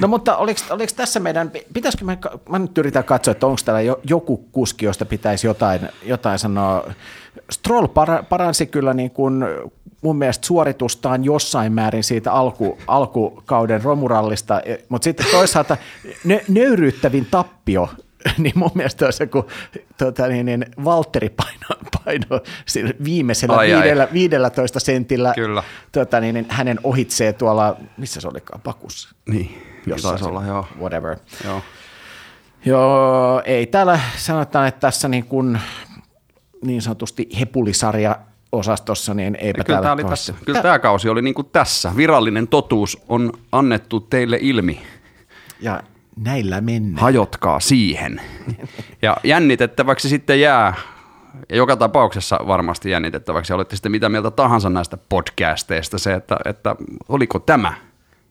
No 0.02 0.08
mutta 0.08 0.38
oliko, 0.38 0.60
oliko 0.70 0.94
tässä 0.96 1.20
meidän, 1.20 1.52
pitäisikö 1.74 2.06
me, 2.06 2.18
mä 2.50 2.60
nyt 2.60 2.78
yritän 2.78 3.04
katsoa, 3.04 3.32
että 3.32 3.48
onko 3.48 3.62
täällä 3.66 3.82
jo, 3.82 4.00
joku 4.04 4.38
kuski, 4.38 4.86
josta 4.86 5.06
pitäisi 5.06 5.48
jotain, 5.48 5.90
jotain 6.04 6.40
sanoa. 6.40 6.92
Stroll 7.52 7.88
para, 7.88 8.24
paransi 8.24 8.66
kyllä 8.66 8.94
niin 8.94 9.12
kuin 9.12 9.46
mun 10.02 10.18
mielestä 10.18 10.48
suoritustaan 10.48 11.24
jossain 11.24 11.74
määrin 11.74 12.04
siitä 12.04 12.32
alku, 12.32 12.78
alkukauden 12.88 13.84
romurallista, 13.84 14.62
e, 14.62 14.78
mutta 14.90 15.04
sitten 15.04 15.26
toisaalta 15.32 15.78
nö, 16.24 16.40
nöyryyttävin 16.48 17.28
tappio, 17.32 17.90
niin 18.38 18.54
mun 18.56 18.72
mielestä 18.74 19.06
on 19.06 19.14
se, 19.14 19.28
kun 19.28 19.48
tota, 19.98 20.28
niin, 20.28 20.46
niin, 20.46 20.66
Valtteri 20.86 21.30
paino, 21.30 21.92
paino 22.06 22.42
viimeisellä 23.04 23.56
Ai, 23.56 23.74
ai. 23.74 23.82
viidellä, 23.82 24.08
15 24.14 24.80
sentillä 24.80 25.34
Kyllä. 25.36 25.64
tota, 25.92 26.20
niin, 26.20 26.34
niin, 26.34 26.46
hänen 26.50 26.80
ohitsee 26.84 27.34
tuolla, 27.34 27.78
missä 27.98 28.22
se 28.22 28.28
olikaan, 28.28 28.62
Pakussa? 28.62 29.16
niin, 29.26 29.62
Jossain 29.86 30.12
taisi 30.12 30.30
olla, 30.30 30.46
joo. 30.46 30.68
Whatever. 30.80 31.18
joo. 31.46 31.62
Joo, 32.66 33.42
ei 33.46 33.68
täällä 33.68 34.00
sanotaan, 34.18 34.68
että 34.68 34.80
tässä 34.80 35.08
niin, 35.08 35.26
kuin, 35.26 35.60
niin 36.66 36.82
sanotusti 36.82 37.30
hepulisarja 37.40 38.16
osastossa, 38.52 39.14
niin 39.14 39.36
eipä 39.36 39.64
Kyllä, 39.64 39.82
täällä 39.82 40.02
tämä, 40.02 40.10
tässä, 40.10 40.34
kyllä 40.46 40.62
tämä 40.62 40.80
kausi 40.80 41.10
oli 41.10 41.22
niin 41.22 41.34
kuin 41.34 41.50
tässä. 41.52 41.92
Virallinen 41.96 42.48
totuus 42.48 42.98
on 43.10 43.34
annettu 43.52 44.00
teille 44.00 44.38
ilmi. 44.42 44.82
Ja 45.62 45.84
näillä 46.16 46.62
mennään. 46.62 47.02
Hajotkaa 47.02 47.60
siihen. 47.60 48.22
Ja 49.02 49.18
jännitettäväksi 49.24 50.10
sitten 50.10 50.42
jää, 50.42 50.74
ja 51.50 51.56
joka 51.56 51.76
tapauksessa 51.76 52.40
varmasti 52.48 52.90
jännitettäväksi, 52.90 53.54
ja 53.54 53.56
olette 53.56 53.76
sitten 53.76 53.92
mitä 53.92 54.10
mieltä 54.10 54.32
tahansa 54.32 54.70
näistä 54.70 54.98
podcasteista, 55.10 55.98
se, 55.98 56.14
että, 56.14 56.38
että 56.46 56.76
oliko 57.10 57.40
tämä 57.40 57.74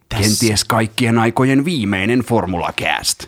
Tässä. 0.08 0.24
kenties 0.24 0.64
kaikkien 0.64 1.18
aikojen 1.18 1.64
viimeinen 1.64 2.20
Formula 2.20 2.72
Cast. 2.80 3.26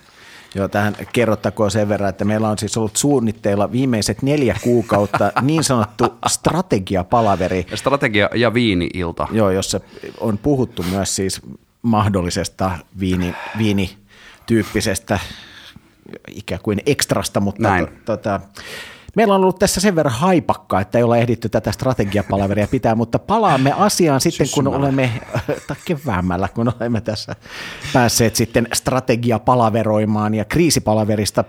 Joo, 0.55 0.69
tähän 0.69 0.97
kerrottakoon 1.13 1.71
sen 1.71 1.89
verran, 1.89 2.09
että 2.09 2.25
meillä 2.25 2.49
on 2.49 2.59
siis 2.59 2.77
ollut 2.77 2.97
suunnitteilla 2.97 3.73
viimeiset 3.73 4.23
neljä 4.23 4.57
kuukautta 4.63 5.33
niin 5.43 5.65
sanottu 5.65 6.05
strategiapalaveri, 6.27 7.67
strategia 7.75 8.29
ja 8.35 8.55
viini-ilta. 8.55 9.29
joo, 9.33 9.51
jossa 9.51 9.81
on 10.21 10.39
puhuttu 10.39 10.83
myös 10.83 11.17
siis 11.17 11.41
mahdollisesta 11.83 12.71
viini, 13.01 13.35
viinityyppisestä 14.53 15.19
ikään 16.29 16.61
kuin 16.63 16.81
ekstrasta, 16.87 17.41
mutta 17.41 17.63
Näin. 17.63 17.87
to, 17.87 17.93
tota, 18.05 18.41
meillä 19.17 19.35
on 19.35 19.41
ollut 19.41 19.59
tässä 19.59 19.81
sen 19.81 19.97
verran 19.97 20.15
haipakkaa, 20.15 20.81
että 20.81 20.99
ei 20.99 21.05
olla 21.05 21.17
ehditty 21.17 21.49
tätä 21.49 21.73
strategiapalaveria 21.73 22.69
pitää, 22.69 22.95
mutta 22.95 23.19
palaamme 23.19 23.73
asiaan 23.73 24.21
sitten, 24.21 24.47
kun 24.55 24.69
olemme, 24.69 25.11
tai 25.67 25.77
keväämällä, 25.85 26.49
kun 26.49 26.73
olemme 26.79 27.01
tässä 27.01 27.37
päässeet 27.93 28.37
sitten 28.37 28.69
strategiapalaveroimaan 28.75 30.35
ja 30.35 30.45
kriisipalaverista 30.45 31.45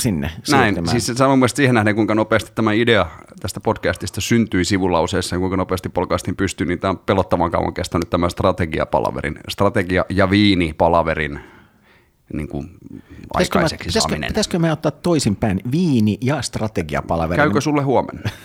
sinne 0.00 0.30
Näin, 0.50 0.88
siis 0.88 1.06
se 1.06 1.24
on 1.24 1.30
mun 1.30 1.38
mielestä 1.38 1.56
siihen 1.56 1.74
nähden, 1.74 1.94
kuinka 1.94 2.14
nopeasti 2.14 2.52
tämä 2.54 2.72
idea 2.72 3.06
tästä 3.40 3.60
podcastista 3.60 4.20
syntyi 4.20 4.64
sivulauseessa 4.64 5.36
ja 5.36 5.40
kuinka 5.40 5.56
nopeasti 5.56 5.88
polkaistiin 5.88 6.36
pystyyn, 6.36 6.68
niin 6.68 6.78
tämä 6.78 6.90
on 6.90 6.98
pelottavan 6.98 7.50
kauan 7.50 7.74
kestänyt 7.74 8.10
tämä 8.10 8.28
strategiapalaverin, 8.28 9.38
strategia- 9.48 10.04
ja 10.08 10.30
viinipalaverin 10.30 11.40
niin 12.32 12.48
kuin 12.48 12.70
aikaiseksi 13.34 13.76
pitäisikö, 13.84 14.00
saaminen. 14.00 14.28
pitäisikö 14.28 14.58
me 14.58 14.72
ottaa 14.72 14.92
toisinpäin 14.92 15.60
viini- 15.72 16.18
ja 16.20 16.42
strategiapalaveri? 16.42 17.36
Käykö 17.42 17.60
sulle 17.60 17.82
huomenna? 17.82 18.30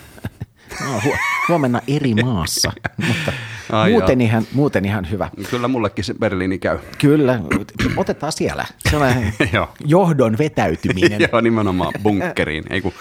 No, 0.84 0.98
hu- 1.04 1.18
huomenna 1.48 1.80
eri 1.88 2.14
maassa, 2.14 2.72
mutta 3.08 3.32
Ai 3.72 3.90
muuten, 3.90 4.20
joo. 4.20 4.26
ihan, 4.28 4.46
muuten 4.52 4.84
ihan 4.84 5.10
hyvä. 5.10 5.30
Kyllä 5.50 5.68
mullekin 5.68 6.04
se 6.04 6.14
Berliini 6.14 6.58
käy. 6.58 6.78
Kyllä, 6.98 7.40
otetaan 7.96 8.32
siellä. 8.32 8.64
Sellainen 8.90 9.34
johdon 9.84 10.38
vetäytyminen. 10.38 11.20
Joo, 11.32 11.40
nimenomaan 11.40 11.92
bunkkeriin. 12.02 12.64
Ei, 12.70 12.80
kun, 12.80 12.92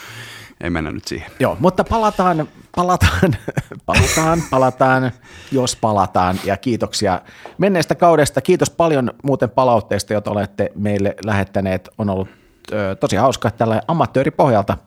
ei 0.62 0.70
mennä 0.70 0.92
nyt 0.92 1.08
siihen. 1.08 1.32
Joo, 1.40 1.58
mutta 1.60 1.84
palataan, 1.84 2.48
palataan, 2.76 3.36
palataan, 3.86 4.44
palataan, 4.50 5.12
jos 5.52 5.76
palataan. 5.76 6.40
Ja 6.44 6.58
kiitoksia 6.58 7.22
menneestä 7.58 7.96
kaudesta. 7.96 8.42
Kiitos 8.42 8.70
paljon 8.70 9.12
muuten 9.24 9.50
palautteista, 9.50 10.14
joita 10.14 10.32
olette 10.32 10.72
meille 10.76 11.16
lähettäneet. 11.26 11.90
On 11.98 12.10
ollut 12.10 12.28
ö, 12.72 12.96
tosi 12.96 13.16
hauska 13.16 13.52
tällä 13.52 13.82
amatööripohjalta 13.88 14.78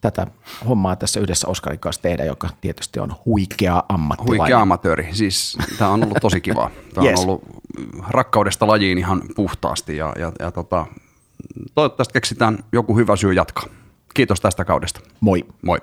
tätä 0.00 0.26
hommaa 0.68 0.96
tässä 0.96 1.20
yhdessä 1.20 1.48
Oskarin 1.48 1.80
kanssa 1.80 2.02
tehdä, 2.02 2.24
joka 2.24 2.48
tietysti 2.60 3.00
on 3.00 3.14
huikea 3.24 3.82
ammattilainen. 3.88 4.40
Huikea 4.40 4.60
amatööri. 4.60 5.08
Siis 5.12 5.58
tämä 5.78 5.90
on 5.90 6.04
ollut 6.04 6.18
tosi 6.20 6.40
kiva. 6.40 6.70
Tämä 6.94 7.06
Yes. 7.06 7.20
on 7.20 7.26
ollut 7.28 7.42
rakkaudesta 8.08 8.66
lajiin 8.66 8.98
ihan 8.98 9.22
puhtaasti 9.36 9.96
ja, 9.96 10.12
ja, 10.18 10.32
ja 10.38 10.50
tota, 10.50 10.86
toivottavasti 11.74 12.12
keksitään 12.12 12.58
joku 12.72 12.96
hyvä 12.96 13.16
syy 13.16 13.32
jatkaa. 13.32 13.64
Kiitos 14.14 14.40
tästä 14.40 14.64
kaudesta. 14.64 15.00
Moi. 15.20 15.44
Moi. 15.62 15.78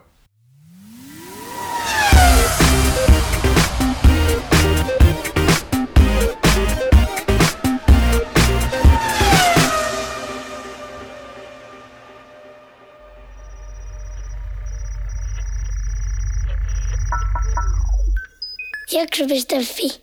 Jakso.fi. 18.91 20.01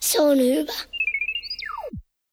Se 0.00 0.20
on 0.20 0.38
hyvä. 0.38 0.97